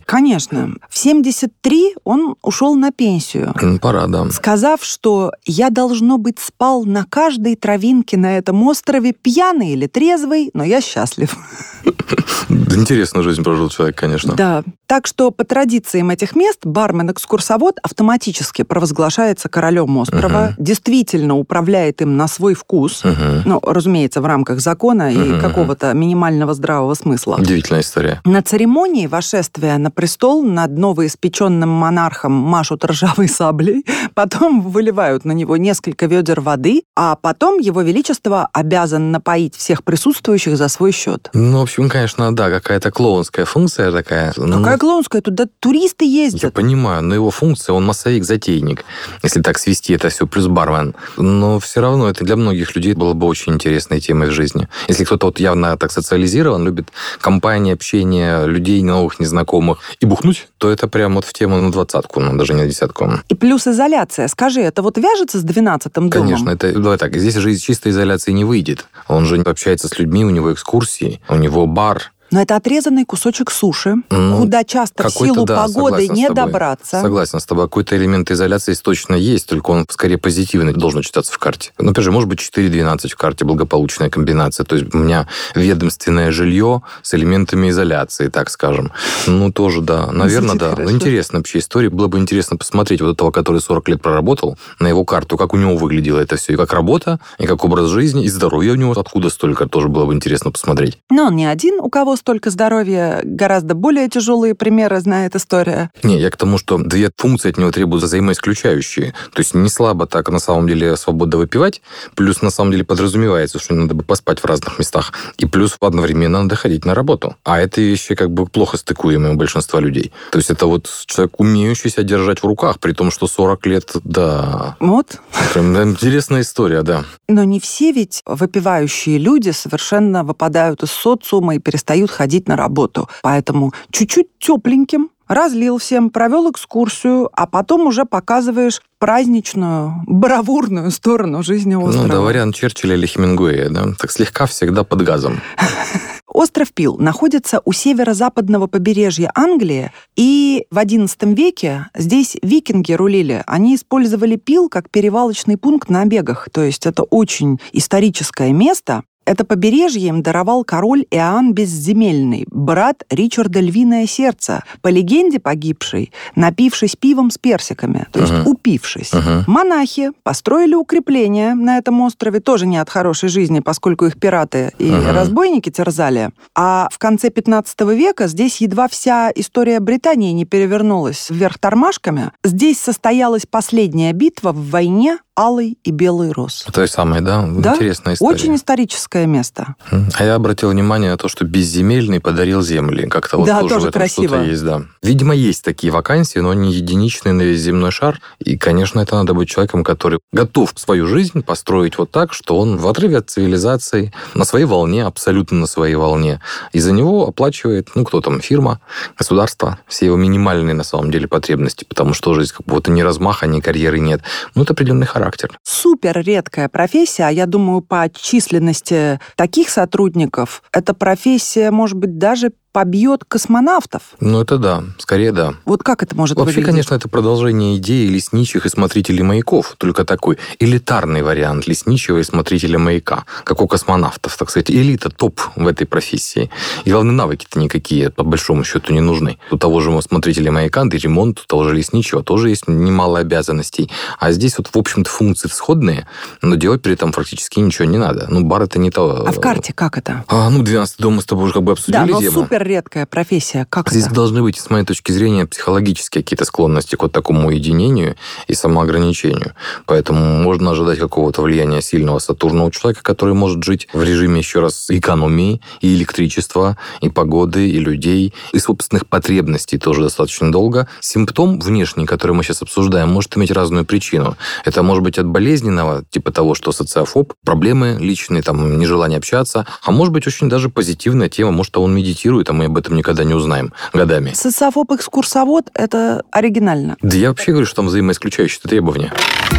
Конечно. 0.06 0.74
В 0.88 0.98
73 0.98 1.94
он 2.04 2.36
ушел 2.42 2.74
на 2.74 2.90
пенсию. 2.90 3.54
Пора, 3.80 4.06
да. 4.06 4.30
сказав, 4.30 4.84
что 4.84 5.32
я, 5.44 5.70
должно 5.70 6.18
быть, 6.18 6.38
спал 6.38 6.84
на 6.84 7.04
каждой 7.04 7.56
травинке 7.56 8.16
на 8.16 8.36
этом 8.38 8.62
острове, 8.64 9.12
пьяный 9.12 9.70
или 9.70 9.86
трезвый, 9.86 10.50
но 10.54 10.64
я 10.64 10.80
счастлив. 10.80 11.36
Интересную 12.48 13.24
жизнь 13.24 13.42
прожил 13.42 13.68
человек, 13.68 13.96
конечно. 13.96 14.34
Да. 14.34 14.62
Так 14.86 15.06
что 15.06 15.30
по 15.30 15.44
традициям 15.44 16.10
этих 16.10 16.36
мест 16.36 16.60
бармен-экскурсовод 16.64 17.78
автоматически 17.82 18.62
провозглашается 18.62 19.48
королем 19.48 19.96
острова, 19.96 20.54
действительно 20.58 21.36
управляет 21.36 22.02
им 22.02 22.16
на 22.16 22.28
свой 22.28 22.54
вкус, 22.54 23.02
Мгм. 23.04 23.42
ну, 23.46 23.60
разумеется, 23.62 24.20
в 24.20 24.26
рамках 24.26 24.60
закона 24.60 25.12
и 25.12 25.16
Мгм. 25.16 25.40
какого-то 25.40 25.92
минимального 25.94 26.54
здравого 26.54 26.94
смысла. 26.94 27.36
Удивительная 27.40 27.80
история. 27.82 28.20
На 28.24 28.42
церемонии 28.42 29.06
вошествия 29.34 29.78
на 29.78 29.90
престол 29.90 30.44
над 30.44 30.78
новоиспеченным 30.78 31.68
монархом 31.68 32.30
машут 32.32 32.84
ржавой 32.84 33.28
саблей, 33.28 33.84
потом 34.14 34.60
выливают 34.60 35.24
на 35.24 35.32
него 35.32 35.56
несколько 35.56 36.06
ведер 36.06 36.40
воды, 36.40 36.82
а 36.94 37.16
потом 37.16 37.58
его 37.58 37.82
величество 37.82 38.48
обязан 38.52 39.10
напоить 39.10 39.56
всех 39.56 39.82
присутствующих 39.82 40.56
за 40.56 40.68
свой 40.68 40.92
счет. 40.92 41.30
Ну, 41.32 41.58
в 41.58 41.62
общем, 41.62 41.88
конечно, 41.88 42.34
да, 42.34 42.48
какая-то 42.48 42.92
клоунская 42.92 43.44
функция 43.44 43.90
такая. 43.90 44.32
Ну, 44.36 44.58
Какая 44.58 44.78
клоунская, 44.78 45.20
туда 45.20 45.46
туристы 45.58 46.04
Я 46.04 46.24
ездят. 46.24 46.54
понимаю, 46.54 47.02
но 47.02 47.14
его 47.14 47.30
функция, 47.30 47.72
он 47.72 47.84
массовик-затейник, 47.84 48.84
если 49.24 49.40
так 49.42 49.58
свести 49.58 49.94
это 49.94 50.10
все, 50.10 50.28
плюс 50.28 50.46
бармен. 50.46 50.94
Но 51.16 51.58
все 51.58 51.80
равно 51.80 52.08
это 52.08 52.24
для 52.24 52.36
многих 52.36 52.76
людей 52.76 52.94
было 52.94 53.14
бы 53.14 53.26
очень 53.26 53.54
интересной 53.54 54.00
темой 54.00 54.28
в 54.28 54.32
жизни. 54.32 54.68
Если 54.86 55.04
кто-то 55.04 55.26
вот 55.26 55.40
явно 55.40 55.76
так 55.76 55.90
социализирован, 55.90 56.64
любит 56.64 56.88
компании, 57.20 57.72
общение, 57.72 58.46
людей 58.46 58.80
новых, 58.82 59.18
незнакомых, 59.24 59.78
и 60.00 60.06
бухнуть, 60.06 60.48
то 60.58 60.70
это 60.70 60.88
прям 60.88 61.14
вот 61.14 61.24
в 61.24 61.32
тему 61.32 61.60
на 61.60 61.72
двадцатку, 61.72 62.20
ну, 62.20 62.36
даже 62.36 62.54
не 62.54 62.62
на 62.62 62.68
десятку. 62.68 63.10
И 63.28 63.34
плюс 63.34 63.66
изоляция. 63.66 64.28
Скажи, 64.28 64.60
это 64.60 64.82
вот 64.82 64.98
вяжется 64.98 65.38
с 65.38 65.44
12-м 65.44 66.10
домом? 66.10 66.10
Конечно, 66.10 66.50
это, 66.50 66.72
давай 66.72 66.98
так, 66.98 67.16
здесь 67.16 67.34
же 67.34 67.52
из 67.52 67.60
чистой 67.60 67.90
изоляции 67.90 68.32
не 68.32 68.44
выйдет. 68.44 68.86
Он 69.08 69.24
же 69.26 69.40
общается 69.40 69.88
с 69.88 69.98
людьми, 69.98 70.24
у 70.24 70.30
него 70.30 70.52
экскурсии, 70.52 71.20
у 71.28 71.36
него 71.36 71.66
бар, 71.66 72.12
Но 72.34 72.42
это 72.42 72.56
отрезанный 72.56 73.04
кусочек 73.04 73.52
суши, 73.52 73.94
Ну, 74.10 74.40
куда 74.40 74.64
часто 74.64 75.08
в 75.08 75.12
силу 75.12 75.44
да, 75.44 75.54
погоды 75.54 76.08
не 76.08 76.28
добраться. 76.28 77.00
Согласен 77.00 77.38
с 77.38 77.46
тобой. 77.46 77.66
Какой-то 77.66 77.96
элемент 77.96 78.28
изоляции 78.28 78.72
здесь 78.72 78.82
точно 78.82 79.14
есть, 79.14 79.46
только 79.46 79.70
он 79.70 79.86
скорее 79.88 80.18
позитивный 80.18 80.72
должен 80.72 81.02
читаться 81.02 81.32
в 81.32 81.38
карте. 81.38 81.70
Ну, 81.78 81.92
опять 81.92 82.02
же, 82.02 82.10
может 82.10 82.28
быть, 82.28 82.40
4-12 82.40 83.10
в 83.10 83.16
карте 83.16 83.44
благополучная 83.44 84.10
комбинация. 84.10 84.64
То 84.64 84.74
есть 84.74 84.92
у 84.92 84.98
меня 84.98 85.28
ведомственное 85.54 86.32
жилье 86.32 86.82
с 87.02 87.14
элементами 87.14 87.68
изоляции, 87.68 88.26
так 88.26 88.50
скажем. 88.50 88.90
Ну, 89.28 89.52
тоже, 89.52 89.80
да. 89.80 90.10
Наверное, 90.10 90.56
да. 90.56 90.70
Ну, 90.70 90.74
хорошо. 90.74 90.90
интересная 90.90 91.38
вообще 91.38 91.60
история. 91.60 91.88
Было 91.88 92.08
бы 92.08 92.18
интересно 92.18 92.56
посмотреть 92.56 93.00
вот 93.00 93.14
этого, 93.14 93.30
который 93.30 93.60
40 93.60 93.90
лет 93.90 94.02
проработал, 94.02 94.58
на 94.80 94.88
его 94.88 95.04
карту, 95.04 95.36
как 95.36 95.54
у 95.54 95.56
него 95.56 95.76
выглядело 95.76 96.18
это 96.18 96.34
все. 96.34 96.54
И 96.54 96.56
как 96.56 96.72
работа, 96.72 97.20
и 97.38 97.46
как 97.46 97.64
образ 97.64 97.90
жизни, 97.90 98.24
и 98.24 98.28
здоровье 98.28 98.72
у 98.72 98.76
него 98.76 98.90
откуда 98.90 99.30
столько, 99.30 99.68
тоже 99.68 99.86
было 99.86 100.06
бы 100.06 100.14
интересно 100.14 100.50
посмотреть. 100.50 100.98
Но 101.10 101.26
он 101.26 101.36
не 101.36 101.46
один, 101.46 101.78
у 101.80 101.88
кого 101.88 102.16
столько 102.24 102.48
здоровья, 102.48 103.20
гораздо 103.22 103.74
более 103.74 104.08
тяжелые 104.08 104.54
примеры 104.54 104.98
знает 105.00 105.36
история. 105.36 105.90
Не, 106.02 106.18
я 106.18 106.30
к 106.30 106.38
тому, 106.38 106.56
что 106.56 106.78
две 106.78 107.10
функции 107.14 107.50
от 107.50 107.58
него 107.58 107.70
требуют 107.70 108.02
взаимоисключающие. 108.02 109.12
То 109.34 109.40
есть 109.40 109.52
не 109.52 109.68
слабо 109.68 110.06
так 110.06 110.30
на 110.30 110.38
самом 110.38 110.66
деле 110.66 110.96
свобода 110.96 111.36
выпивать, 111.36 111.82
плюс 112.14 112.40
на 112.40 112.48
самом 112.48 112.70
деле 112.72 112.82
подразумевается, 112.82 113.58
что 113.58 113.74
надо 113.74 113.92
бы 113.92 114.04
поспать 114.04 114.40
в 114.40 114.46
разных 114.46 114.78
местах, 114.78 115.12
и 115.36 115.44
плюс 115.44 115.76
одновременно 115.80 116.42
надо 116.42 116.56
ходить 116.56 116.86
на 116.86 116.94
работу. 116.94 117.36
А 117.44 117.60
это 117.60 117.82
вещи 117.82 118.14
как 118.14 118.30
бы 118.30 118.46
плохо 118.46 118.78
стыкуемые 118.78 119.34
у 119.34 119.36
большинства 119.36 119.78
людей. 119.78 120.10
То 120.32 120.38
есть 120.38 120.50
это 120.50 120.64
вот 120.64 120.88
человек, 121.04 121.38
умеющий 121.38 121.90
себя 121.90 122.04
держать 122.04 122.42
в 122.42 122.46
руках, 122.46 122.78
при 122.80 122.92
том, 122.92 123.10
что 123.10 123.26
40 123.26 123.66
лет, 123.66 123.90
да, 124.02 124.76
Вот. 124.80 125.20
прям 125.52 125.76
интересная 125.82 126.40
история, 126.40 126.80
да. 126.80 127.04
Но 127.28 127.44
не 127.44 127.60
все 127.60 127.92
ведь 127.92 128.22
выпивающие 128.24 129.18
люди 129.18 129.50
совершенно 129.50 130.24
выпадают 130.24 130.82
из 130.82 130.90
социума 130.90 131.56
и 131.56 131.58
перестают 131.58 132.13
ходить 132.14 132.48
на 132.48 132.56
работу. 132.56 133.08
Поэтому 133.22 133.72
чуть-чуть 133.90 134.38
тепленьким 134.38 135.10
разлил 135.28 135.78
всем, 135.78 136.10
провел 136.10 136.50
экскурсию, 136.50 137.30
а 137.32 137.46
потом 137.46 137.86
уже 137.86 138.04
показываешь 138.04 138.82
праздничную, 138.98 140.02
бравурную 140.06 140.90
сторону 140.90 141.42
жизни 141.42 141.74
острова. 141.74 142.06
Ну 142.06 142.12
да, 142.12 142.20
вариант 142.20 142.54
Черчилля 142.54 142.94
или 142.94 143.06
Хемингуэя, 143.06 143.68
да, 143.70 143.86
так 143.98 144.10
слегка 144.10 144.46
всегда 144.46 144.84
под 144.84 145.02
газом. 145.02 145.40
Остров 146.26 146.72
Пил 146.72 146.98
находится 146.98 147.60
у 147.64 147.72
северо-западного 147.72 148.66
побережья 148.66 149.30
Англии, 149.36 149.92
и 150.16 150.66
в 150.70 150.78
XI 150.78 151.34
веке 151.34 151.86
здесь 151.94 152.36
викинги 152.42 152.92
рулили. 152.92 153.44
Они 153.46 153.76
использовали 153.76 154.34
Пил 154.34 154.68
как 154.68 154.90
перевалочный 154.90 155.56
пункт 155.56 155.88
на 155.90 156.04
бегах, 156.06 156.48
то 156.52 156.62
есть 156.62 156.86
это 156.86 157.04
очень 157.04 157.60
историческое 157.72 158.52
место. 158.52 159.04
Это 159.26 159.44
побережье 159.44 160.08
им 160.08 160.22
даровал 160.22 160.64
король 160.64 161.06
Иоанн 161.10 161.52
Безземельный, 161.54 162.46
брат 162.50 163.04
Ричарда 163.10 163.60
Львиное 163.60 164.06
Сердце, 164.06 164.62
по 164.82 164.88
легенде 164.88 165.38
погибший, 165.38 166.12
напившись 166.36 166.96
пивом 166.96 167.30
с 167.30 167.38
персиками, 167.38 168.06
то 168.12 168.20
есть 168.20 168.32
Мгм. 168.32 168.46
упившись. 168.48 169.12
Мгм. 169.12 169.44
Монахи 169.46 170.10
построили 170.22 170.74
укрепления 170.74 171.54
на 171.54 171.78
этом 171.78 172.00
острове, 172.02 172.40
тоже 172.40 172.66
не 172.66 172.76
от 172.78 172.90
хорошей 172.90 173.28
жизни, 173.28 173.60
поскольку 173.60 174.06
их 174.06 174.18
пираты 174.18 174.72
и 174.78 174.90
Ага. 174.90 175.12
разбойники 175.12 175.70
терзали. 175.70 176.30
А 176.54 176.88
в 176.90 176.98
конце 176.98 177.30
15 177.30 177.94
века 177.94 178.26
здесь 178.28 178.60
едва 178.60 178.88
вся 178.88 179.30
история 179.34 179.80
Британии 179.80 180.32
не 180.32 180.44
перевернулась 180.44 181.30
вверх 181.30 181.58
тормашками. 181.58 182.30
Здесь 182.44 182.78
состоялась 182.78 183.46
последняя 183.46 184.12
битва 184.12 184.52
в 184.52 184.70
войне 184.70 185.18
Алый 185.36 185.78
и 185.82 185.90
Белый 185.90 186.30
Рос. 186.30 186.64
Той 186.72 186.86
самой, 186.86 187.20
да? 187.20 187.44
Да, 187.48 187.74
Интересная 187.74 188.14
история. 188.14 188.34
Очень 188.34 188.54
историческое 188.54 189.26
место. 189.26 189.74
А 189.90 190.24
я 190.24 190.36
обратил 190.36 190.70
внимание 190.70 191.10
на 191.10 191.16
то, 191.16 191.26
что 191.26 191.44
безземельный 191.44 192.20
подарил 192.20 192.62
земли. 192.62 193.08
Как-то 193.08 193.38
вот 193.38 193.46
Да, 193.46 193.60
тоже, 193.60 193.74
тоже 193.74 193.86
в 193.86 193.88
этом 193.88 194.00
красиво. 194.00 194.28
что-то 194.36 194.42
есть, 194.44 194.64
да. 194.64 194.82
Видимо, 195.02 195.34
есть 195.34 195.64
такие 195.64 195.92
вакансии, 195.92 196.38
но 196.38 196.50
они 196.50 196.72
единичные 196.72 197.32
на 197.32 197.42
весь 197.42 197.60
земной 197.60 197.90
шар. 197.90 198.20
И, 198.38 198.56
конечно, 198.56 199.00
это 199.00 199.16
надо 199.16 199.34
быть 199.34 199.48
человеком, 199.48 199.82
который 199.82 200.20
готов 200.32 200.72
свою 200.76 201.08
жизнь 201.08 201.42
построить 201.42 201.98
вот 201.98 202.12
так, 202.12 202.32
что 202.32 202.56
он 202.56 202.76
в 202.76 202.86
отрыве 202.86 203.18
от 203.18 203.28
цивилизации, 203.28 204.12
на 204.34 204.44
своей 204.44 204.66
волне, 204.66 205.04
абсолютно 205.04 205.58
на 205.58 205.66
своей 205.66 205.96
волне. 205.96 206.40
И 206.72 206.78
за 206.78 206.92
него 206.92 207.26
оплачивает, 207.26 207.88
ну, 207.96 208.04
кто 208.04 208.20
там, 208.20 208.40
фирма, 208.40 208.78
государство, 209.18 209.78
все 209.88 210.06
его 210.06 210.16
минимальные, 210.16 210.74
на 210.74 210.84
самом 210.84 211.10
деле, 211.10 211.26
потребности, 211.26 211.84
потому 211.84 212.14
что 212.14 212.34
здесь 212.36 212.52
как 212.52 212.64
будто 212.66 212.92
ни 212.92 213.00
размаха, 213.02 213.48
ни 213.48 213.58
карьеры 213.58 213.98
нет. 213.98 214.22
Ну, 214.54 214.62
это 214.62 214.74
определенный 214.74 215.06
характер. 215.08 215.23
Супер 215.62 216.20
редкая 216.20 216.68
профессия, 216.68 217.24
а 217.24 217.30
я 217.30 217.46
думаю, 217.46 217.80
по 217.80 218.08
численности 218.12 219.20
таких 219.36 219.70
сотрудников 219.70 220.62
эта 220.72 220.94
профессия, 220.94 221.70
может 221.70 221.96
быть, 221.96 222.18
даже 222.18 222.52
побьет 222.74 223.24
космонавтов. 223.24 224.02
Ну, 224.18 224.40
это 224.40 224.58
да, 224.58 224.82
скорее 224.98 225.30
да. 225.30 225.54
Вот 225.64 225.84
как 225.84 226.02
это 226.02 226.16
может 226.16 226.36
Вообще, 226.36 226.56
выглядеть? 226.56 226.70
конечно, 226.70 226.94
это 226.96 227.08
продолжение 227.08 227.76
идеи 227.76 228.08
лесничих 228.08 228.66
и 228.66 228.68
смотрителей 228.68 229.22
маяков, 229.22 229.76
только 229.78 230.04
такой 230.04 230.38
элитарный 230.58 231.22
вариант 231.22 231.68
лесничего 231.68 232.18
и 232.18 232.24
смотрителя 232.24 232.80
маяка, 232.80 233.26
как 233.44 233.62
у 233.62 233.68
космонавтов, 233.68 234.36
так 234.36 234.50
сказать, 234.50 234.72
элита, 234.72 235.08
топ 235.08 235.40
в 235.54 235.68
этой 235.68 235.86
профессии. 235.86 236.50
И 236.84 236.90
главные 236.90 237.12
навыки-то 237.12 237.60
никакие, 237.60 238.10
по 238.10 238.24
большому 238.24 238.64
счету, 238.64 238.92
не 238.92 239.00
нужны. 239.00 239.38
У 239.52 239.56
того 239.56 239.78
же 239.78 240.02
смотрителя 240.02 240.50
маяка, 240.50 240.84
да 240.84 240.96
и 240.96 241.00
ремонт, 241.00 241.42
у 241.42 241.46
того 241.46 241.68
же 241.68 241.76
лесничего 241.76 242.24
тоже 242.24 242.48
есть 242.48 242.66
немало 242.66 243.20
обязанностей. 243.20 243.88
А 244.18 244.32
здесь 244.32 244.58
вот, 244.58 244.66
в 244.66 244.76
общем-то, 244.76 245.08
функции 245.08 245.46
сходные, 245.46 246.08
но 246.42 246.56
делать 246.56 246.82
при 246.82 246.94
этом 246.94 247.12
практически 247.12 247.60
ничего 247.60 247.84
не 247.84 247.98
надо. 247.98 248.26
Ну, 248.28 248.42
бар 248.42 248.62
это 248.62 248.80
не 248.80 248.90
то. 248.90 249.24
А 249.24 249.30
в 249.30 249.38
карте 249.40 249.72
как 249.72 249.96
это? 249.96 250.24
А, 250.26 250.50
ну, 250.50 250.64
12 250.64 250.98
дом 250.98 251.14
мы 251.14 251.22
с 251.22 251.24
тобой 251.24 251.44
уже 251.44 251.54
как 251.54 251.62
бы 251.62 251.70
обсудили 251.70 251.92
Да, 251.94 252.06
но 252.06 252.20
супер 252.20 252.63
редкая 252.64 253.06
профессия. 253.06 253.66
Как 253.68 253.90
Здесь 253.90 254.06
это? 254.06 254.14
должны 254.14 254.42
быть, 254.42 254.58
с 254.58 254.70
моей 254.70 254.84
точки 254.84 255.12
зрения, 255.12 255.46
психологические 255.46 256.22
какие-то 256.22 256.44
склонности 256.44 256.96
к 256.96 257.02
вот 257.02 257.12
такому 257.12 257.48
уединению 257.48 258.16
и 258.48 258.54
самоограничению. 258.54 259.52
Поэтому 259.86 260.42
можно 260.42 260.72
ожидать 260.72 260.98
какого-то 260.98 261.42
влияния 261.42 261.82
сильного 261.82 262.18
Сатурна 262.18 262.64
у 262.64 262.70
человека, 262.70 263.02
который 263.02 263.34
может 263.34 263.62
жить 263.62 263.88
в 263.92 264.02
режиме, 264.02 264.38
еще 264.38 264.60
раз, 264.60 264.86
экономии 264.88 265.60
и 265.80 265.94
электричества, 265.94 266.78
и 267.00 267.10
погоды, 267.10 267.68
и 267.68 267.78
людей, 267.78 268.34
и 268.52 268.58
собственных 268.58 269.06
потребностей 269.06 269.78
тоже 269.78 270.00
достаточно 270.02 270.50
долго. 270.50 270.88
Симптом 271.00 271.60
внешний, 271.60 272.06
который 272.06 272.32
мы 272.32 272.42
сейчас 272.42 272.62
обсуждаем, 272.62 273.10
может 273.10 273.36
иметь 273.36 273.50
разную 273.50 273.84
причину. 273.84 274.36
Это 274.64 274.82
может 274.82 275.04
быть 275.04 275.18
от 275.18 275.26
болезненного, 275.26 276.04
типа 276.10 276.32
того, 276.32 276.54
что 276.54 276.72
социофоб, 276.72 277.34
проблемы 277.44 277.96
личные, 278.00 278.42
там, 278.42 278.78
нежелание 278.78 279.18
общаться, 279.18 279.66
а 279.82 279.90
может 279.90 280.12
быть 280.12 280.26
очень 280.26 280.48
даже 280.48 280.70
позитивная 280.70 281.28
тема, 281.28 281.50
может, 281.50 281.76
он 281.76 281.94
медитирует, 281.94 282.50
а 282.50 282.52
мы 282.54 282.66
об 282.66 282.78
этом 282.78 282.96
никогда 282.96 283.24
не 283.24 283.34
узнаем 283.34 283.72
годами. 283.92 284.32
Социофоб-экскурсовод– 284.34 285.70
это 285.74 286.22
оригинально. 286.30 286.96
Да 287.02 287.16
я 287.16 287.28
вообще 287.28 287.52
говорю, 287.52 287.66
что 287.66 287.76
там 287.76 287.86
взаимоисключающие 287.86 288.60
требования. 288.62 289.12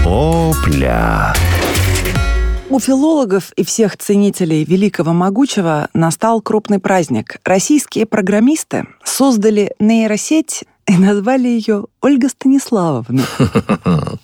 Опля. 0.06 1.34
У 2.70 2.80
филологов 2.80 3.52
и 3.56 3.64
всех 3.64 3.96
ценителей 3.96 4.64
великого 4.64 5.14
могучего 5.14 5.88
настал 5.94 6.42
крупный 6.42 6.80
праздник. 6.80 7.38
Российские 7.46 8.08
программисты 8.08 8.88
создали 9.04 9.74
нейросеть 9.80 10.64
и 10.88 10.98
назвали 10.98 11.48
ее 11.48 11.86
Ольга 12.02 12.28
Станиславовна. 12.28 13.24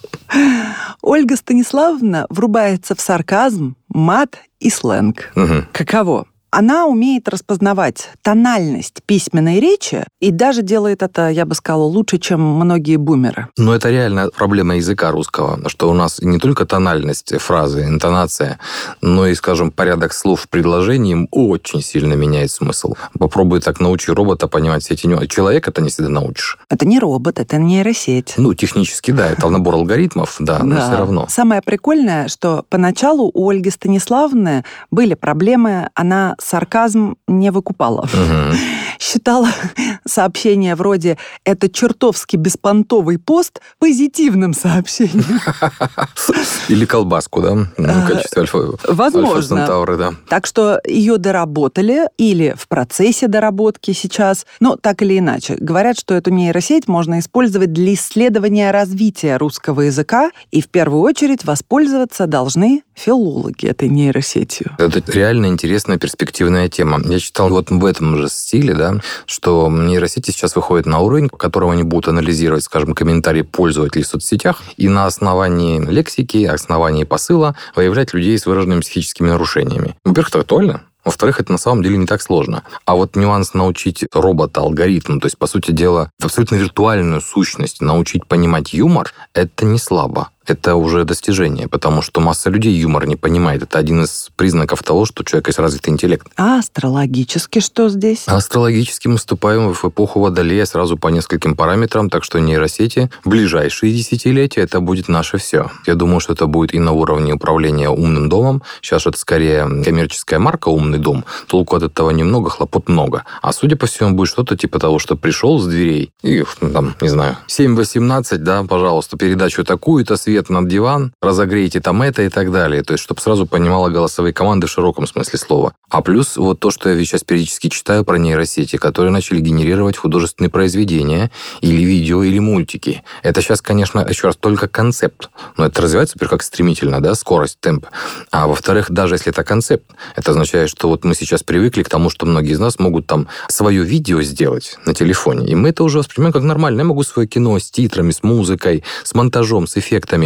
Ольга 1.02 1.36
Станиславовна 1.36 2.26
врубается 2.30 2.96
в 2.96 3.02
сарказм, 3.02 3.76
мат 3.90 4.40
и 4.60 4.70
сленг. 4.70 5.34
Каково? 5.72 6.28
Она 6.54 6.86
умеет 6.86 7.30
распознавать 7.30 8.10
тональность 8.22 9.02
письменной 9.06 9.62
речи 9.62 10.04
и 10.20 10.32
даже 10.32 10.64
делает 10.64 11.02
это, 11.02 11.30
я 11.30 11.46
бы 11.46 11.56
сказала, 11.56 11.84
лучше, 11.84 12.18
чем 12.18 12.42
многие 12.42 12.98
бумеры. 12.98 13.48
Но 13.58 13.74
это 13.74 13.90
реально 13.90 14.28
проблема 14.36 14.76
языка 14.76 15.12
русского, 15.12 15.58
что 15.70 15.90
у 15.90 15.94
нас 15.94 16.20
не 16.22 16.40
только 16.40 16.66
тональность 16.66 17.34
фразы, 17.40 17.86
интонация, 17.86 18.60
но 19.02 19.28
и, 19.28 19.34
скажем, 19.34 19.72
порядок 19.72 20.12
слов 20.12 20.42
в 20.42 20.50
предложении 20.50 21.26
очень 21.32 21.82
сильно 21.82 22.16
меняет 22.16 22.52
смысл. 22.52 22.96
Попробуй 23.18 23.62
так 23.62 23.80
научи 23.80 24.12
робота 24.12 24.50
понимать 24.50 24.84
все 24.84 24.96
эти 24.96 25.08
нюансы. 25.08 25.28
Человека 25.28 25.72
ты 25.72 25.82
не 25.82 25.90
всегда 25.90 26.10
научишь. 26.10 26.58
Это 26.70 26.86
не 26.86 27.00
робот, 27.00 27.40
это 27.40 27.58
нейросеть. 27.58 28.34
Ну, 28.36 28.54
технически, 28.56 29.12
да, 29.12 29.30
это 29.30 29.48
набор 29.48 29.76
алгоритмов, 29.76 30.36
да, 30.40 30.60
но 30.64 30.76
Да. 30.76 30.88
все 30.88 30.98
равно. 30.98 31.28
Самое 31.30 31.62
прикольное, 31.62 32.28
что 32.28 32.66
поначалу 32.70 33.32
у 33.34 33.50
Ольги 33.50 33.70
Станиславовны 33.70 34.66
были 34.90 35.14
проблемы, 35.14 35.90
она 35.96 36.36
сарказм 36.44 37.16
не 37.28 37.52
выкупала. 37.52 38.08
Считала 39.00 39.50
сообщение 40.08 40.76
вроде 40.76 41.18
«это 41.44 41.70
чертовски 41.70 42.36
беспонтовый 42.36 43.18
пост» 43.18 43.62
позитивным 43.80 44.54
сообщением. 44.54 45.40
Или 46.68 46.86
колбаску, 46.86 47.42
да, 47.42 47.54
в 47.56 47.68
А, 47.78 48.08
качестве 48.08 48.42
альфа, 48.42 48.60
возможно. 48.88 49.66
да. 49.98 50.14
Так 50.30 50.46
что 50.46 50.80
ее 50.86 51.18
доработали 51.18 52.08
или 52.18 52.56
в 52.58 52.68
процессе 52.68 53.28
доработки 53.28 53.92
сейчас, 53.92 54.46
но 54.60 54.76
так 54.76 55.02
или 55.02 55.18
иначе. 55.20 55.56
Говорят, 55.60 55.98
что 56.00 56.14
эту 56.14 56.32
нейросеть 56.32 56.88
можно 56.88 57.20
использовать 57.20 57.74
для 57.74 57.94
исследования 57.94 58.72
развития 58.72 59.38
русского 59.38 59.82
языка, 59.82 60.32
и 60.52 60.62
в 60.62 60.70
первую 60.70 61.02
очередь 61.02 61.44
воспользоваться 61.46 62.28
должны 62.28 62.84
филологи 63.02 63.66
этой 63.66 63.90
нейросетью. 63.90 64.76
Это 64.78 65.02
реально 65.12 65.48
интересная 65.48 65.98
перспективная 65.98 66.70
тема. 66.70 67.02
Я 67.04 67.20
читал 67.20 67.50
вот 67.50 67.70
в 67.70 67.86
этом 67.86 68.18
же 68.18 68.30
стиле, 68.30 68.74
да, 68.74 68.96
что 69.26 69.70
нейросети 69.70 70.32
сейчас 70.32 70.56
выходят 70.56 70.86
на 70.86 71.00
уровень, 71.00 71.28
в 71.28 71.38
котором 71.38 71.72
они 71.72 71.84
будут 71.84 72.10
анализировать, 72.10 72.64
скажем, 72.64 72.94
комментарии 72.94 73.42
пользователей 73.42 74.04
в 74.04 74.08
соцсетях 74.08 74.62
и 74.78 74.88
на 74.88 75.06
основании 75.06 75.80
лексики, 75.80 76.46
основании 76.46 77.04
посыла 77.04 77.56
выявлять 77.76 78.14
людей 78.14 78.38
с 78.38 78.46
выраженными 78.46 78.82
психическими 78.82 79.30
нарушениями. 79.30 79.96
Во-первых, 80.04 80.30
это 80.30 80.40
актуально. 80.40 80.82
Во-вторых, 81.04 81.40
это 81.40 81.52
на 81.52 81.58
самом 81.58 81.82
деле 81.82 81.98
не 81.98 82.06
так 82.06 82.22
сложно. 82.22 82.64
А 82.86 82.96
вот 82.96 83.16
нюанс 83.16 83.54
научить 83.56 84.06
робота 84.14 84.62
алгоритм, 84.62 85.20
то 85.20 85.26
есть, 85.26 85.38
по 85.38 85.48
сути 85.48 85.72
дела, 85.72 86.12
абсолютно 86.22 86.56
виртуальную 86.56 87.22
сущность 87.22 87.82
научить 87.82 88.28
понимать 88.28 88.74
юмор, 88.74 89.12
это 89.34 89.66
не 89.66 89.80
слабо. 89.80 90.30
Это 90.48 90.76
уже 90.76 91.06
достижение, 91.06 91.68
потому 91.68 92.02
что 92.02 92.20
масса 92.20 92.50
людей 92.50 92.74
юмор 92.74 93.06
не 93.06 93.16
понимает. 93.16 93.62
Это 93.62 93.78
один 93.78 94.04
из 94.04 94.30
признаков 94.36 94.82
того, 94.82 95.06
что 95.06 95.22
у 95.22 95.26
человека 95.26 95.50
есть 95.50 95.60
развитый 95.60 95.94
интеллект. 95.94 96.28
А 96.36 96.58
астрологически 96.58 97.60
что 97.60 97.90
здесь? 97.90 98.24
Астрологически 98.26 99.08
мы 99.08 99.18
вступаем 99.18 99.72
в 99.72 99.86
эпоху 99.86 100.20
Водолея 100.20 100.66
сразу 100.66 100.98
по 100.98 101.10
нескольким 101.10 101.56
параметрам, 101.56 102.10
так 102.10 102.24
что 102.24 102.40
нейросети 102.40 103.12
в 103.24 103.30
ближайшие 103.30 103.94
десятилетия 103.94 104.62
это 104.62 104.80
будет 104.80 105.08
наше 105.08 105.38
все. 105.38 105.70
Я 105.86 105.94
думаю, 105.94 106.20
что 106.20 106.34
это 106.34 106.48
будет 106.48 106.74
и 106.74 106.80
на 106.80 106.92
уровне 106.92 107.34
управления 107.34 107.90
умным 107.90 108.28
домом. 108.28 108.64
Сейчас 108.82 109.06
это 109.06 109.20
скорее 109.20 109.64
коммерческая 109.84 110.40
марка 110.40 110.70
«Умный 110.70 110.98
дом». 110.98 111.24
Толку 111.48 111.76
от 111.76 111.84
этого 111.84 112.10
немного, 112.10 112.50
хлопот 112.50 112.90
много. 112.90 113.26
А 113.44 113.54
судя 113.54 113.76
по 113.76 113.86
всему, 113.86 114.16
будет 114.16 114.30
что-то 114.30 114.58
типа 114.58 114.80
того, 114.80 114.98
что 114.98 115.16
пришел 115.16 115.60
с 115.60 115.68
дверей 115.68 116.12
и, 116.24 116.44
ну, 116.62 116.72
там, 116.72 116.96
не 117.00 117.10
знаю, 117.10 117.38
7-18, 117.48 118.38
да, 118.38 118.64
пожалуйста, 118.64 119.18
передачу 119.18 119.64
такую-то, 119.64 120.18
свет 120.18 120.31
над 120.50 120.68
диван, 120.68 121.14
разогрейте 121.22 121.82
там 121.82 122.02
это 122.02 122.24
и 122.24 122.30
так 122.30 122.52
далее. 122.52 122.84
То 122.84 122.94
есть, 122.94 123.04
чтобы 123.04 123.22
сразу 123.22 123.46
понимала 123.46 123.90
голосовые 123.90 124.34
команды 124.34 124.68
в 124.68 124.72
широком 124.72 125.08
смысле 125.08 125.40
слова. 125.40 125.74
А 125.90 126.02
плюс 126.02 126.38
вот 126.38 126.60
то, 126.60 126.72
что 126.72 126.90
я 126.90 126.98
сейчас 127.04 127.24
периодически 127.24 127.70
читаю 127.70 128.06
про 128.06 128.18
нейросети, 128.18 128.78
которые 128.78 129.12
начали 129.12 129.40
генерировать 129.40 129.98
художественные 129.98 130.50
произведения 130.50 131.32
или 131.60 131.82
видео, 131.84 132.24
или 132.24 132.40
мультики. 132.40 133.04
Это 133.24 133.42
сейчас, 133.42 133.62
конечно, 133.62 134.06
еще 134.08 134.28
раз, 134.28 134.38
только 134.38 134.68
концепт. 134.68 135.30
Но 135.58 135.66
это 135.66 135.82
развивается, 135.82 136.16
во-первых, 136.16 136.32
как 136.32 136.44
стремительно, 136.44 137.02
да, 137.02 137.14
скорость, 137.16 137.60
темп. 137.60 137.88
А 138.32 138.48
во-вторых, 138.48 138.90
даже 138.90 139.16
если 139.16 139.32
это 139.32 139.44
концепт, 139.44 139.86
это 140.16 140.32
означает, 140.32 140.70
что 140.70 140.88
вот 140.88 141.04
мы 141.04 141.16
сейчас 141.16 141.44
привыкли 141.44 141.84
к 141.84 141.90
тому, 141.90 142.10
что 142.10 142.26
многие 142.26 142.52
из 142.52 142.60
нас 142.60 142.80
могут 142.80 143.08
там 143.08 143.28
свое 143.50 143.84
видео 143.84 144.22
сделать 144.22 144.78
на 144.86 144.94
телефоне. 144.94 145.48
И 145.48 145.56
мы 145.56 145.70
это 145.70 145.84
уже 145.84 145.98
воспринимаем 145.98 146.34
как 146.34 146.44
нормально. 146.44 146.82
Я 146.82 146.86
могу 146.86 147.04
свое 147.04 147.28
кино 147.28 147.60
с 147.60 147.70
титрами, 147.70 148.12
с 148.12 148.24
музыкой, 148.24 148.84
с 149.04 149.14
монтажом, 149.14 149.68
с 149.68 149.78
эффектами. 149.78 150.21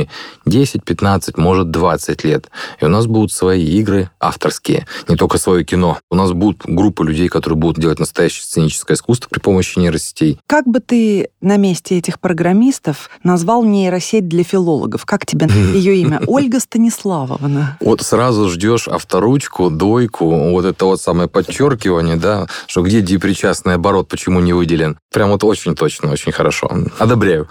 10, 0.46 0.84
15, 0.84 1.38
может 1.38 1.72
20 1.72 2.24
лет. 2.24 2.50
И 2.80 2.86
у 2.86 2.90
нас 2.90 3.08
будут 3.08 3.32
свои 3.32 3.64
игры 3.64 4.10
авторские. 4.20 4.86
Не 5.08 5.16
только 5.16 5.38
свое 5.38 5.64
кино. 5.64 6.00
У 6.10 6.16
нас 6.16 6.32
будут 6.32 6.64
группы 6.66 7.06
людей, 7.06 7.28
которые 7.28 7.58
будут 7.58 7.80
делать 7.80 8.00
настоящее 8.00 8.44
сценическое 8.44 8.96
искусство 8.96 9.30
при 9.30 9.40
помощи 9.40 9.80
нейросетей. 9.80 10.40
Как 10.48 10.66
бы 10.68 10.80
ты 10.80 11.30
на 11.42 11.58
месте 11.58 11.98
этих 11.98 12.20
программистов 12.20 13.10
назвал 13.24 13.64
нейросеть 13.64 14.28
для 14.28 14.44
филологов? 14.44 15.06
Как 15.06 15.26
тебе 15.26 15.48
ее 15.74 15.98
имя? 15.98 16.22
Ольга 16.28 16.60
Станиславовна. 16.60 17.78
Вот 17.80 18.02
сразу 18.02 18.50
ждешь 18.50 18.88
авторучку, 18.88 19.70
дойку, 19.70 20.52
вот 20.52 20.66
это 20.66 20.86
вот 20.86 21.02
самое 21.02 21.30
подчеркивание, 21.30 22.16
да, 22.16 22.48
что 22.68 22.82
где 22.82 23.02
депричастный 23.02 23.76
оборот, 23.76 24.08
почему 24.08 24.40
не 24.40 24.54
выделен. 24.54 24.98
Прям 25.12 25.30
вот 25.30 25.44
очень 25.44 25.76
точно, 25.76 26.12
очень 26.12 26.32
хорошо. 26.32 26.70
Одобряю. 27.00 27.48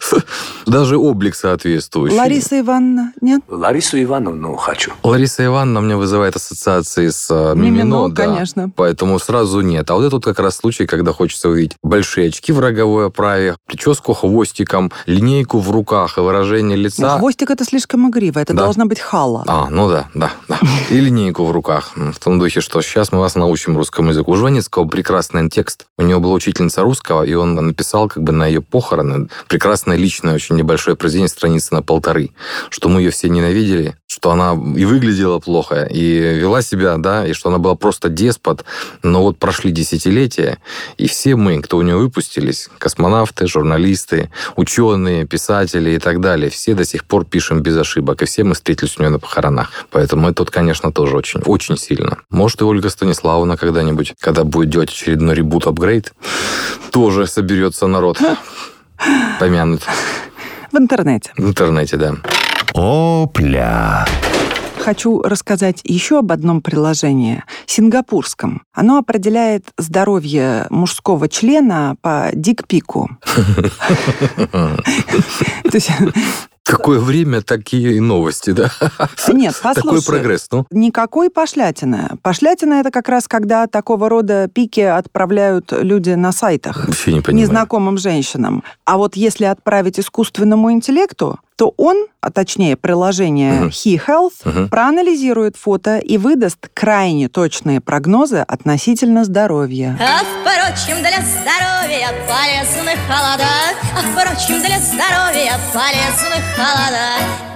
Даже 0.66 0.96
облик 0.96 1.34
соответствующий. 1.82 2.16
Лариса 2.18 2.60
Ивановна, 2.60 3.12
нет? 3.20 3.42
Ларису 3.48 4.02
Ивановну 4.02 4.56
хочу. 4.56 4.92
Лариса 5.02 5.44
Ивановна 5.44 5.80
мне 5.80 5.96
вызывает 5.96 6.36
ассоциации 6.36 7.08
с 7.08 7.28
э, 7.30 7.54
Мимино, 7.54 7.82
Мимино, 7.84 8.08
да. 8.10 8.24
конечно. 8.26 8.70
Поэтому 8.74 9.18
сразу 9.18 9.60
нет. 9.60 9.90
А 9.90 9.94
вот 9.94 10.04
это 10.04 10.16
вот 10.16 10.24
как 10.24 10.38
раз 10.38 10.56
случай, 10.56 10.86
когда 10.86 11.12
хочется 11.12 11.48
увидеть 11.48 11.76
большие 11.82 12.28
очки 12.28 12.52
в 12.52 12.60
роговой 12.60 13.06
оправе, 13.06 13.56
прическу 13.66 14.12
хвостиком, 14.14 14.92
линейку 15.06 15.58
в 15.58 15.70
руках 15.70 16.18
и 16.18 16.20
выражение 16.20 16.76
Ну, 16.76 16.84
лица. 16.84 17.18
Хвостик 17.18 17.50
это 17.50 17.64
слишком 17.64 18.08
игриво, 18.08 18.38
это 18.38 18.54
Да. 18.54 18.62
должна 18.64 18.86
быть 18.86 19.00
хала. 19.00 19.44
А, 19.46 19.68
ну 19.70 19.88
да, 19.88 20.08
да, 20.14 20.30
да. 20.48 20.58
И 20.90 20.98
линейку 21.00 21.44
в 21.44 21.50
руках. 21.50 21.92
В 21.96 22.18
том 22.18 22.38
духе, 22.38 22.60
что 22.60 22.80
сейчас 22.82 23.12
мы 23.12 23.18
вас 23.20 23.34
научим 23.34 23.76
русскому 23.76 24.10
языку. 24.10 24.32
У 24.32 24.36
Жванецкого 24.36 24.86
прекрасный 24.86 25.48
текст. 25.50 25.86
У 25.98 26.02
него 26.02 26.20
была 26.20 26.34
учительница 26.34 26.82
русского, 26.82 27.22
и 27.24 27.34
он 27.34 27.54
написал 27.54 28.08
как 28.08 28.22
бы 28.22 28.32
на 28.32 28.46
ее 28.46 28.60
похороны 28.62 29.28
прекрасное 29.48 29.96
личное, 29.96 30.34
очень 30.34 30.56
небольшое 30.56 30.96
произведение, 30.96 31.28
страницы 31.28 31.71
на 31.72 31.82
полторы, 31.82 32.30
что 32.70 32.88
мы 32.88 33.00
ее 33.00 33.10
все 33.10 33.28
ненавидели, 33.28 33.96
что 34.06 34.30
она 34.30 34.52
и 34.52 34.84
выглядела 34.84 35.38
плохо, 35.38 35.84
и 35.84 36.18
вела 36.18 36.62
себя, 36.62 36.96
да, 36.98 37.26
и 37.26 37.32
что 37.32 37.48
она 37.48 37.58
была 37.58 37.74
просто 37.74 38.08
деспот. 38.08 38.64
Но 39.02 39.22
вот 39.22 39.38
прошли 39.38 39.72
десятилетия, 39.72 40.58
и 40.98 41.08
все 41.08 41.34
мы, 41.34 41.60
кто 41.62 41.78
у 41.78 41.82
нее 41.82 41.96
выпустились, 41.96 42.68
космонавты, 42.78 43.46
журналисты, 43.46 44.30
ученые, 44.56 45.26
писатели 45.26 45.92
и 45.92 45.98
так 45.98 46.20
далее, 46.20 46.50
все 46.50 46.74
до 46.74 46.84
сих 46.84 47.04
пор 47.04 47.24
пишем 47.24 47.62
без 47.62 47.76
ошибок, 47.76 48.22
и 48.22 48.26
все 48.26 48.44
мы 48.44 48.54
встретились 48.54 48.98
у 48.98 49.00
нее 49.00 49.10
на 49.10 49.18
похоронах. 49.18 49.70
Поэтому 49.90 50.28
это, 50.28 50.44
конечно, 50.44 50.92
тоже 50.92 51.16
очень, 51.16 51.40
очень 51.40 51.78
сильно. 51.78 52.18
Может, 52.30 52.60
и 52.60 52.64
Ольга 52.64 52.90
Станиславовна 52.90 53.56
когда-нибудь, 53.56 54.14
когда 54.20 54.44
будет 54.44 54.68
делать 54.68 54.90
очередной 54.90 55.34
ребут-апгрейд, 55.34 56.12
тоже 56.90 57.26
соберется 57.26 57.86
народ. 57.86 58.18
Помянут 59.40 59.82
В 60.72 60.78
интернете. 60.78 61.32
в 61.36 61.46
интернете, 61.46 61.96
да. 61.98 62.14
Опля. 62.74 64.06
хочу 64.78 65.22
рассказать 65.22 65.80
еще 65.84 66.18
об 66.20 66.32
одном 66.32 66.62
приложении, 66.62 67.44
сингапурском. 67.66 68.62
Оно 68.72 68.98
определяет 68.98 69.66
здоровье 69.78 70.66
мужского 70.70 71.28
члена 71.28 71.96
по 72.00 72.30
дикпику. 72.32 73.10
То 74.52 75.74
есть 75.74 75.90
Какое 76.64 77.00
время, 77.00 77.42
такие 77.42 77.96
и 77.96 78.00
новости, 78.00 78.50
да? 78.50 78.70
Нет, 79.28 79.54
Такой 79.60 79.74
послушай. 79.74 80.06
прогресс, 80.06 80.46
ну. 80.52 80.64
Никакой 80.70 81.28
пошлятины. 81.28 82.10
Пошлятина 82.22 82.74
это 82.74 82.90
как 82.90 83.08
раз 83.08 83.26
когда 83.26 83.66
такого 83.66 84.08
рода 84.08 84.48
пики 84.48 84.80
отправляют 84.80 85.72
люди 85.72 86.10
на 86.10 86.30
сайтах 86.32 86.86
Вообще 86.86 87.12
не 87.14 87.20
понимаю. 87.20 87.46
незнакомым 87.46 87.98
женщинам. 87.98 88.62
А 88.84 88.96
вот 88.96 89.16
если 89.16 89.44
отправить 89.46 89.98
искусственному 89.98 90.70
интеллекту, 90.72 91.40
то 91.56 91.74
он, 91.76 92.06
а 92.20 92.30
точнее 92.30 92.76
приложение 92.76 93.52
Мгм. 93.52 93.68
He 93.68 94.00
Health, 94.04 94.32
Мгм. 94.44 94.68
проанализирует 94.68 95.56
фото 95.56 95.98
и 95.98 96.16
выдаст 96.16 96.58
крайне 96.72 97.28
точные 97.28 97.80
прогнозы 97.80 98.38
относительно 98.38 99.24
здоровья. 99.24 99.98
А 100.00 100.20
впрочем, 100.24 100.98
для 101.02 101.20
здоровья 101.20 102.08
полезны 102.26 102.96
холода. 103.06 103.52
А 103.94 104.00
впрочем, 104.00 104.60
для 104.60 104.78
здоровья 104.80 105.58
полезны 105.74 106.36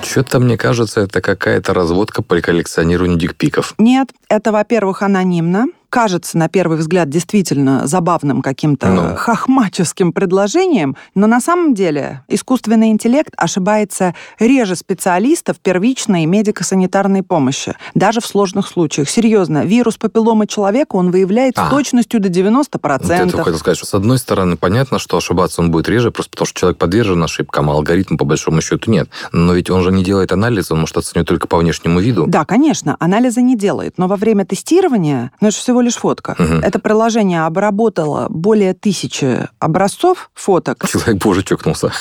Что-то, 0.03 0.39
мне 0.39 0.57
кажется, 0.57 1.01
это 1.01 1.21
какая-то 1.21 1.75
разводка 1.75 2.23
по 2.23 2.41
коллекционированию 2.41 3.19
дикпиков. 3.19 3.75
Нет, 3.79 4.11
это, 4.29 4.53
во-первых, 4.53 5.03
анонимно. 5.03 5.67
Кажется, 5.97 6.37
на 6.37 6.51
первый 6.51 6.77
взгляд, 6.77 7.09
действительно 7.09 7.87
забавным 7.87 8.43
каким-то 8.43 8.89
Ну. 8.91 9.17
хохмаческим 9.17 10.13
предложением, 10.13 10.95
но 11.15 11.27
на 11.27 11.41
самом 11.41 11.73
деле 11.73 12.21
искусственный 12.29 12.91
интеллект 12.91 13.33
ошибается 13.39 14.15
реже 14.39 14.77
специалистов 14.77 15.57
первичной 15.59 16.27
медико-санитарной 16.27 17.23
помощи, 17.23 17.77
даже 17.95 18.21
в 18.21 18.27
сложных 18.27 18.69
случаях. 18.69 19.09
Серьезно, 19.09 19.65
вирус 19.65 19.97
папилломы 19.97 20.47
человека 20.47 20.97
он 20.97 21.11
выявляет 21.11 21.59
А. 21.59 21.67
с 21.67 21.71
точностью 21.71 22.21
до 22.21 22.29
90%. 22.29 23.25
Вот 23.25 23.35
это 23.35 23.43
хотел 23.45 23.59
сказать, 23.59 23.79
что 23.79 23.87
с 23.87 23.95
одной 23.95 24.19
стороны, 24.19 24.59
понятно, 24.59 24.99
что 24.99 25.17
ошибаться 25.17 25.63
он 25.63 25.71
будет 25.71 25.89
реже, 25.89 26.11
просто 26.11 26.33
потому 26.33 26.47
что 26.47 26.61
человек 26.61 26.77
подвержен 26.77 27.23
ошибкам, 27.23 27.71
а 27.71 27.73
алгоритма 27.73 28.19
по 28.19 28.27
большому 28.27 28.61
счету 28.61 28.91
нет. 28.91 29.09
Но 29.33 29.55
ведь 29.55 29.71
он 29.71 29.81
же 29.83 29.91
не 29.91 30.05
делает 30.05 30.31
анализ, 30.31 30.71
он 30.71 30.81
может 30.81 30.99
оценивать 30.99 31.27
только 31.27 31.49
по 31.49 31.57
внешнему 31.57 32.01
виду. 32.01 32.27
Да, 32.29 32.45
конечно, 32.45 32.99
анализа 33.01 33.41
не 33.41 33.57
делает, 33.57 33.95
но 33.97 34.09
во 34.09 34.17
время 34.17 34.45
тестирования, 34.45 35.33
ну 35.41 35.49
это 35.49 35.57
же 35.57 35.63
всего 35.63 35.86
лишь 35.87 35.97
фотка, 35.97 36.35
Мгм. 36.39 36.61
это 36.61 36.79
приложение 36.79 37.45
обработало 37.47 38.27
более 38.29 38.75
тысячи 38.75 39.49
образцов 39.59 40.31
фоток, 40.35 40.87
Человек 40.91 41.23
боже 41.23 41.43
чокнулся. 41.43 41.93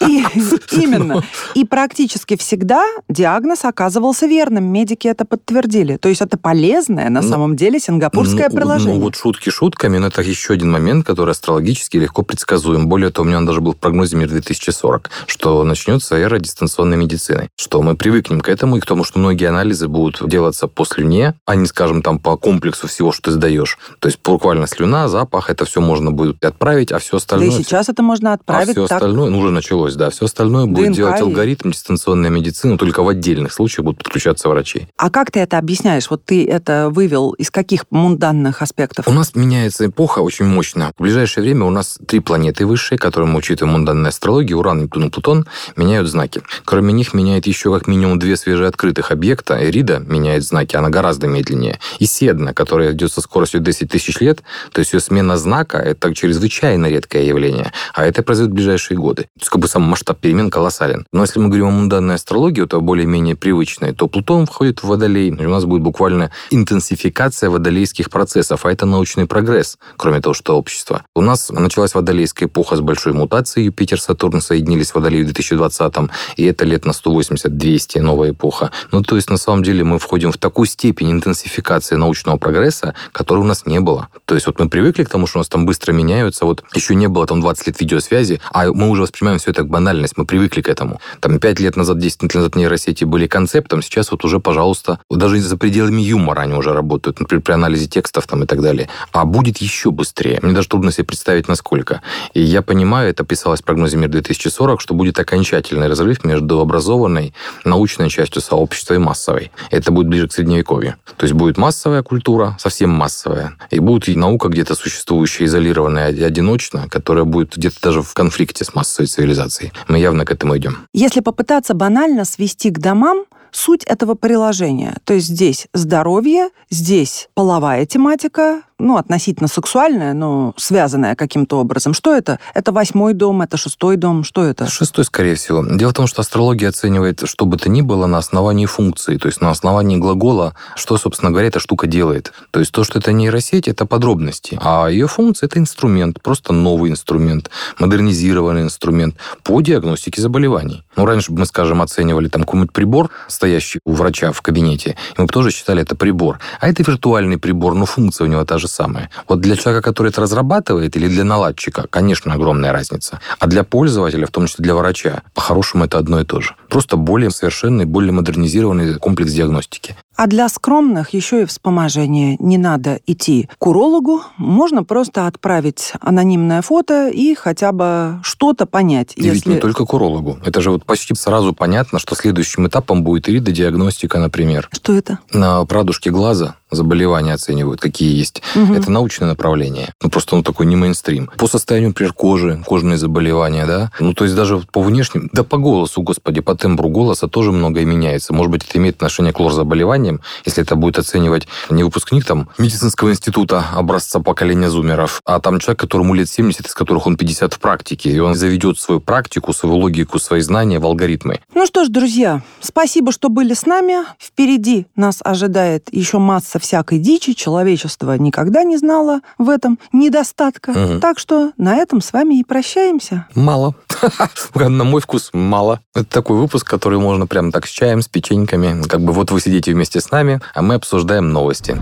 И, 0.00 0.24
именно. 0.72 1.22
И 1.54 1.64
практически 1.64 2.36
всегда 2.36 2.84
диагноз 3.08 3.64
оказывался 3.64 4.26
верным. 4.26 4.64
Медики 4.64 5.08
это 5.08 5.24
подтвердили. 5.24 5.96
То 5.96 6.08
есть 6.08 6.20
это 6.22 6.36
полезное 6.38 7.08
на 7.10 7.20
Ну, 7.22 7.28
самом 7.28 7.56
деле 7.56 7.78
сингапурское 7.80 8.48
Ну, 8.50 8.56
приложение. 8.56 8.94
Ну, 8.98 9.02
вот 9.04 9.16
шутки 9.16 9.50
шутками, 9.50 9.98
но 9.98 10.08
это 10.08 10.22
еще 10.22 10.54
один 10.54 10.70
момент, 10.70 11.06
который 11.06 11.30
астрологически 11.32 11.96
легко 11.98 12.22
предсказуем. 12.22 12.88
Более 12.88 13.10
того, 13.10 13.24
у 13.24 13.28
меня 13.28 13.38
он 13.38 13.46
даже 13.46 13.60
был 13.60 13.72
в 13.72 13.76
прогнозе 13.76 14.16
«Мир 14.16 14.28
2040», 14.28 15.06
что 15.26 15.62
начнется 15.64 16.16
эра 16.16 16.38
дистанционной 16.38 16.96
медицины, 16.96 17.48
что 17.56 17.82
мы 17.82 17.96
привыкнем 17.96 18.40
к 18.40 18.48
этому 18.48 18.76
и 18.76 18.80
к 18.80 18.86
тому, 18.86 19.04
что 19.04 19.18
многие 19.18 19.48
анализы 19.48 19.88
будут 19.88 20.26
делаться 20.28 20.66
по 20.68 20.84
слюне, 20.84 21.34
а 21.46 21.54
не, 21.56 21.66
скажем, 21.66 22.02
там 22.02 22.18
по 22.18 22.36
комплексу 22.36 22.86
всего, 22.88 23.07
что 23.12 23.30
ты 23.30 23.30
сдаешь. 23.32 23.78
То 23.98 24.08
есть 24.08 24.20
буквально 24.22 24.66
слюна, 24.66 25.08
запах, 25.08 25.50
это 25.50 25.64
все 25.64 25.80
можно 25.80 26.10
будет 26.10 26.44
отправить, 26.44 26.92
а 26.92 26.98
все 26.98 27.12
да 27.12 27.16
остальное... 27.18 27.48
и 27.48 27.50
сейчас 27.52 27.88
это 27.88 28.02
можно 28.02 28.32
а 28.32 28.34
отправить 28.34 28.72
все 28.72 28.86
так. 28.86 28.96
остальное, 28.96 29.30
ну, 29.30 29.38
уже 29.38 29.50
началось, 29.50 29.94
да, 29.94 30.10
все 30.10 30.26
остальное 30.26 30.66
будет 30.66 30.88
ДНК 30.88 30.96
делать 30.96 31.20
и- 31.20 31.22
алгоритм, 31.22 31.70
дистанционная 31.70 32.30
медицина, 32.30 32.78
только 32.78 33.02
в 33.02 33.08
отдельных 33.08 33.52
случаях 33.52 33.84
будут 33.84 34.02
подключаться 34.02 34.48
врачи. 34.48 34.88
А 34.96 35.10
как 35.10 35.30
ты 35.30 35.40
это 35.40 35.58
объясняешь? 35.58 36.10
Вот 36.10 36.24
ты 36.24 36.46
это 36.46 36.88
вывел 36.90 37.32
из 37.32 37.50
каких 37.50 37.84
мунданных 37.90 38.62
аспектов? 38.62 39.08
У 39.08 39.12
нас 39.12 39.34
меняется 39.34 39.86
эпоха 39.86 40.20
очень 40.20 40.46
мощно. 40.46 40.92
В 40.96 41.02
ближайшее 41.02 41.42
время 41.42 41.64
у 41.66 41.70
нас 41.70 41.98
три 42.06 42.20
планеты 42.20 42.66
высшие, 42.66 42.98
которые 42.98 43.30
мы 43.30 43.38
учитываем 43.38 43.74
в 43.74 43.78
мунданной 43.78 44.10
астрологии, 44.10 44.54
Уран, 44.54 44.82
Нептун 44.82 45.06
и 45.06 45.10
Плутон, 45.10 45.46
меняют 45.76 46.08
знаки. 46.08 46.42
Кроме 46.64 46.92
них 46.92 47.14
меняет 47.14 47.46
еще 47.46 47.72
как 47.72 47.86
минимум 47.86 48.18
две 48.18 48.36
свежеоткрытых 48.36 49.10
объекта. 49.10 49.58
Эрида 49.62 49.98
меняет 49.98 50.44
знаки, 50.44 50.76
она 50.76 50.90
гораздо 50.90 51.26
медленнее. 51.26 51.78
И 51.98 52.06
Седна, 52.06 52.54
которая 52.54 52.92
идет 52.98 53.12
со 53.12 53.20
скоростью 53.20 53.60
10 53.60 53.90
тысяч 53.90 54.20
лет, 54.20 54.42
то 54.72 54.80
есть 54.80 54.92
ее 54.92 55.00
смена 55.00 55.36
знака– 55.38 55.78
это 55.78 56.14
чрезвычайно 56.14 56.86
редкое 56.86 57.24
явление. 57.24 57.72
А 57.94 58.04
это 58.04 58.22
произойдет 58.22 58.52
в 58.52 58.56
ближайшие 58.56 58.98
годы. 58.98 59.22
То 59.22 59.40
есть 59.40 59.48
как 59.48 59.60
бы 59.60 59.68
сам 59.68 59.82
масштаб 59.82 60.18
перемен 60.18 60.50
колоссален. 60.50 61.06
Но 61.12 61.22
если 61.22 61.40
мы 61.40 61.46
говорим 61.46 61.68
о 61.68 61.70
мунданной 61.70 62.16
астрологии, 62.16 62.64
то 62.64 62.80
более-менее 62.80 63.36
привычной, 63.36 63.94
то 63.94 64.08
Плутон 64.08 64.46
входит 64.46 64.82
в 64.82 64.88
Водолей. 64.88 65.30
И 65.30 65.46
у 65.46 65.50
нас 65.50 65.64
будет 65.64 65.82
буквально 65.82 66.30
интенсификация 66.50 67.50
водолейских 67.50 68.10
процессов, 68.10 68.66
а 68.66 68.72
это 68.72 68.86
научный 68.86 69.26
прогресс, 69.26 69.78
кроме 69.96 70.20
того, 70.20 70.34
что 70.34 70.56
общество. 70.56 71.04
У 71.14 71.20
нас 71.20 71.50
началась 71.50 71.94
водолейская 71.94 72.48
эпоха 72.48 72.76
с 72.76 72.80
большой 72.80 73.12
мутацией. 73.12 73.66
Юпитер, 73.66 74.00
Сатурн 74.00 74.40
соединились 74.40 74.90
в 74.90 74.94
Водолей 74.96 75.22
в 75.22 75.26
2020 75.26 76.10
и 76.36 76.44
это 76.44 76.64
лет 76.64 76.84
на 76.84 76.90
180-200 76.90 78.00
новая 78.00 78.30
эпоха. 78.30 78.70
Ну, 78.92 79.02
то 79.02 79.16
есть, 79.16 79.30
на 79.30 79.36
самом 79.36 79.62
деле, 79.62 79.84
мы 79.84 79.98
входим 79.98 80.32
в 80.32 80.38
такую 80.38 80.66
степень 80.66 81.12
интенсификации 81.12 81.96
научного 81.96 82.36
прогресса, 82.36 82.87
которой 83.12 83.40
у 83.40 83.44
нас 83.44 83.66
не 83.66 83.80
было. 83.80 84.08
То 84.24 84.34
есть, 84.34 84.46
вот 84.46 84.58
мы 84.58 84.68
привыкли 84.68 85.04
к 85.04 85.08
тому, 85.08 85.26
что 85.26 85.38
у 85.38 85.40
нас 85.40 85.48
там 85.48 85.66
быстро 85.66 85.92
меняются, 85.92 86.44
вот 86.44 86.64
еще 86.74 86.94
не 86.94 87.08
было 87.08 87.26
там 87.26 87.40
20 87.40 87.66
лет 87.66 87.80
видеосвязи, 87.80 88.40
а 88.52 88.66
мы 88.72 88.88
уже 88.88 89.02
воспринимаем 89.02 89.38
все 89.38 89.50
это 89.50 89.62
как 89.62 89.70
банальность, 89.70 90.16
мы 90.16 90.24
привыкли 90.24 90.60
к 90.60 90.68
этому. 90.68 91.00
Там 91.20 91.38
5 91.38 91.60
лет 91.60 91.76
назад, 91.76 91.98
10 91.98 92.22
лет 92.22 92.34
назад 92.34 92.56
нейросети 92.56 93.04
были 93.04 93.26
концептом, 93.26 93.82
сейчас 93.82 94.10
вот 94.10 94.24
уже, 94.24 94.40
пожалуйста, 94.40 95.00
вот 95.08 95.18
даже 95.18 95.40
за 95.40 95.56
пределами 95.56 96.00
юмора 96.00 96.42
они 96.42 96.54
уже 96.54 96.72
работают, 96.72 97.20
например, 97.20 97.42
при 97.42 97.52
анализе 97.52 97.86
текстов 97.86 98.26
там 98.26 98.42
и 98.42 98.46
так 98.46 98.62
далее. 98.62 98.88
А 99.12 99.24
будет 99.24 99.58
еще 99.58 99.90
быстрее. 99.90 100.38
Мне 100.42 100.52
даже 100.52 100.68
трудно 100.68 100.92
себе 100.92 101.04
представить, 101.04 101.48
насколько. 101.48 102.02
И 102.34 102.40
я 102.40 102.62
понимаю, 102.62 103.10
это 103.10 103.24
писалось 103.24 103.60
в 103.60 103.64
прогнозе 103.64 103.96
«Мир 103.96 104.10
2040», 104.10 104.78
что 104.78 104.94
будет 104.94 105.18
окончательный 105.18 105.88
разрыв 105.88 106.24
между 106.24 106.60
образованной 106.60 107.34
научной 107.64 108.08
частью 108.08 108.42
сообщества 108.42 108.94
и 108.94 108.98
массовой. 108.98 109.50
Это 109.70 109.90
будет 109.90 110.08
ближе 110.08 110.28
к 110.28 110.32
средневековью. 110.32 110.96
То 111.16 111.24
есть 111.24 111.34
будет 111.34 111.58
массовая 111.58 112.02
культура, 112.02 112.56
совсем 112.58 112.77
массовая, 112.86 113.56
и 113.70 113.78
будет 113.78 114.08
и 114.08 114.16
наука 114.16 114.48
где-то 114.48 114.74
существующая, 114.74 115.46
изолированная 115.46 116.08
одиночно, 116.08 116.88
которая 116.88 117.24
будет 117.24 117.56
где-то 117.56 117.80
даже 117.82 118.02
в 118.02 118.14
конфликте 118.14 118.64
с 118.64 118.74
массовой 118.74 119.06
цивилизацией. 119.06 119.72
Мы 119.88 119.98
явно 119.98 120.24
к 120.24 120.30
этому 120.30 120.56
идем. 120.56 120.86
Если 120.92 121.20
попытаться 121.20 121.74
банально 121.74 122.24
свести 122.24 122.70
к 122.70 122.78
домам 122.78 123.24
суть 123.50 123.84
этого 123.84 124.14
приложения, 124.14 124.96
то 125.04 125.14
есть 125.14 125.28
здесь 125.28 125.68
здоровье, 125.72 126.50
здесь 126.70 127.28
половая 127.34 127.86
тематика, 127.86 128.62
ну, 128.78 128.96
относительно 128.96 129.48
сексуальная, 129.48 130.14
но 130.14 130.54
связанная 130.56 131.16
каким-то 131.16 131.58
образом. 131.58 131.94
Что 131.94 132.14
это? 132.14 132.38
Это 132.54 132.72
восьмой 132.72 133.12
дом, 133.14 133.42
это 133.42 133.56
шестой 133.56 133.96
дом, 133.96 134.24
что 134.24 134.44
это? 134.44 134.68
Шестой, 134.68 135.04
скорее 135.04 135.34
всего. 135.34 135.64
Дело 135.64 135.90
в 135.90 135.94
том, 135.94 136.06
что 136.06 136.20
астрология 136.20 136.68
оценивает 136.68 137.22
что 137.24 137.46
бы 137.46 137.56
то 137.56 137.68
ни 137.68 137.82
было 137.82 138.06
на 138.06 138.18
основании 138.18 138.66
функции, 138.66 139.16
то 139.16 139.26
есть 139.26 139.40
на 139.40 139.50
основании 139.50 139.96
глагола, 139.96 140.54
что, 140.76 140.96
собственно 140.96 141.30
говоря, 141.30 141.48
эта 141.48 141.58
штука 141.58 141.86
делает. 141.86 142.32
То 142.52 142.60
есть 142.60 142.70
то, 142.70 142.84
что 142.84 142.98
это 142.98 143.12
нейросеть, 143.12 143.66
это 143.66 143.86
подробности, 143.86 144.58
а 144.62 144.88
ее 144.88 145.08
функция– 145.08 145.46
это 145.48 145.58
инструмент, 145.58 146.22
просто 146.22 146.52
новый 146.52 146.90
инструмент, 146.90 147.50
модернизированный 147.78 148.62
инструмент 148.62 149.16
по 149.42 149.60
диагностике 149.60 150.22
заболеваний. 150.22 150.84
Ну, 150.96 151.04
раньше 151.04 151.32
мы, 151.32 151.46
скажем, 151.46 151.82
оценивали 151.82 152.28
там 152.28 152.42
какой-нибудь 152.42 152.72
прибор, 152.72 153.10
стоящий 153.26 153.80
у 153.84 153.92
врача 153.92 154.30
в 154.32 154.40
кабинете, 154.42 154.90
и 154.90 155.20
мы 155.20 155.26
бы 155.26 155.32
тоже 155.32 155.50
считали 155.50 155.82
это 155.82 155.96
прибор. 155.96 156.38
А 156.60 156.68
это 156.68 156.82
виртуальный 156.82 157.38
прибор, 157.38 157.74
но 157.74 157.84
функция 157.84 158.26
у 158.26 158.28
него 158.28 158.44
та 158.44 158.58
же 158.58 158.67
самое. 158.68 159.10
Вот 159.28 159.40
для 159.40 159.56
человека, 159.56 159.90
который 159.90 160.08
это 160.08 160.20
разрабатывает, 160.20 160.96
или 160.96 161.08
для 161.08 161.24
наладчика, 161.24 161.86
конечно, 161.90 162.32
огромная 162.34 162.72
разница. 162.72 163.20
А 163.38 163.46
для 163.46 163.64
пользователя, 163.64 164.26
в 164.26 164.30
том 164.30 164.46
числе 164.46 164.62
для 164.62 164.74
врача, 164.74 165.22
по-хорошему 165.34 165.84
это 165.84 165.98
одно 165.98 166.20
и 166.20 166.24
то 166.24 166.40
же. 166.40 166.54
Просто 166.68 166.96
более 166.96 167.30
совершенный, 167.30 167.84
более 167.84 168.12
модернизированный 168.12 168.94
комплекс 168.94 169.32
диагностики. 169.32 169.96
А 170.16 170.26
для 170.26 170.48
скромных 170.48 171.10
еще 171.10 171.42
и 171.42 171.44
вспоможение. 171.44 172.36
Не 172.40 172.58
надо 172.58 172.98
идти 173.06 173.48
к 173.56 173.66
урологу, 173.68 174.22
можно 174.36 174.82
просто 174.82 175.28
отправить 175.28 175.92
анонимное 176.00 176.60
фото 176.60 177.08
и 177.08 177.36
хотя 177.36 177.70
бы 177.70 178.18
что-то 178.24 178.66
понять. 178.66 179.12
И 179.14 179.30
ведь 179.30 179.46
не 179.46 179.58
только 179.58 179.86
к 179.86 179.94
урологу. 179.94 180.38
Это 180.44 180.60
же 180.60 180.72
вот 180.72 180.84
почти 180.84 181.14
сразу 181.14 181.52
понятно, 181.52 182.00
что 182.00 182.16
следующим 182.16 182.66
этапом 182.66 183.04
будет 183.04 183.28
иридодиагностика, 183.28 184.18
например. 184.18 184.68
Что 184.72 184.94
это? 184.94 185.20
На 185.32 185.64
радужке 185.64 186.10
глаза 186.10 186.56
заболевания 186.70 187.32
оценивают, 187.32 187.80
какие 187.80 188.16
есть. 188.16 188.42
Мгм. 188.54 188.74
Это 188.74 188.90
научное 188.90 189.28
направление. 189.28 189.94
Ну, 190.02 190.10
просто 190.10 190.36
он 190.36 190.42
такой 190.42 190.66
не 190.66 190.76
мейнстрим. 190.76 191.30
По 191.38 191.46
состоянию, 191.46 191.90
например, 191.90 192.12
кожи, 192.12 192.62
кожные 192.66 192.98
заболевания, 192.98 193.66
да. 193.66 193.90
Ну, 194.00 194.12
то 194.14 194.24
есть 194.24 194.36
даже 194.36 194.58
по 194.72 194.82
внешним, 194.82 195.30
да 195.32 195.44
по 195.44 195.58
голосу, 195.58 196.02
господи, 196.02 196.40
по 196.40 196.54
тембру 196.58 196.88
голоса 196.88 197.28
тоже 197.28 197.52
многое 197.52 197.84
меняется. 197.84 198.32
Может 198.32 198.50
быть, 198.50 198.64
это 198.68 198.78
имеет 198.78 198.96
отношение 198.96 199.32
к 199.32 199.40
лор-заболеваниям, 199.40 200.20
если 200.44 200.62
это 200.62 200.76
будет 200.76 200.98
оценивать 200.98 201.48
не 201.70 201.84
выпускник 201.84 202.24
там 202.24 202.48
медицинского 202.58 203.10
института 203.10 203.64
образца 203.72 204.20
поколения 204.20 204.68
зумеров, 204.68 205.22
а 205.24 205.40
там 205.40 205.60
человек, 205.60 205.80
которому 205.80 206.14
лет 206.14 206.28
70, 206.28 206.66
из 206.66 206.74
которых 206.74 207.06
он 207.06 207.16
50 207.16 207.54
в 207.54 207.60
практике, 207.60 208.10
и 208.10 208.18
он 208.18 208.34
заведет 208.34 208.78
свою 208.78 209.00
практику, 209.00 209.52
свою 209.52 209.76
логику, 209.76 210.18
свои 210.18 210.40
знания 210.40 210.78
в 210.78 210.86
алгоритмы. 210.86 211.40
Ну 211.54 211.66
что 211.66 211.84
ж, 211.84 211.88
друзья, 211.88 212.42
спасибо, 212.60 213.12
что 213.12 213.28
были 213.28 213.54
с 213.54 213.66
нами. 213.66 214.04
Впереди 214.18 214.86
нас 214.96 215.20
ожидает 215.24 215.88
еще 215.92 216.18
масса 216.18 216.58
всякой 216.58 216.98
дичи. 216.98 217.32
Человечество 217.32 218.16
никогда 218.18 218.64
не 218.64 218.76
знало 218.76 219.20
в 219.38 219.48
этом 219.48 219.78
недостатка. 219.92 220.72
Мгм. 220.72 221.00
Так 221.00 221.18
что 221.18 221.52
на 221.56 221.76
этом 221.76 222.00
с 222.00 222.12
вами 222.12 222.40
и 222.40 222.44
прощаемся. 222.44 223.26
Мало. 223.34 223.74
На 224.54 224.84
мой 224.84 225.00
вкус 225.00 225.30
мало. 225.32 225.80
Это 225.94 226.04
такой 226.04 226.36
выпуск, 226.48 226.66
который 226.66 226.98
можно 226.98 227.26
прям 227.26 227.52
так 227.52 227.66
с 227.66 227.70
чаем, 227.70 228.00
с 228.00 228.08
печеньками. 228.08 228.82
Как 228.88 229.02
бы 229.02 229.12
вот 229.12 229.30
вы 229.30 229.40
сидите 229.40 229.74
вместе 229.74 230.00
с 230.00 230.10
нами, 230.10 230.40
а 230.54 230.62
мы 230.62 230.76
обсуждаем 230.76 231.30
новости. 231.30 231.78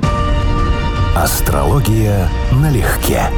Астрология 1.14 2.28
налегке. 2.50 3.30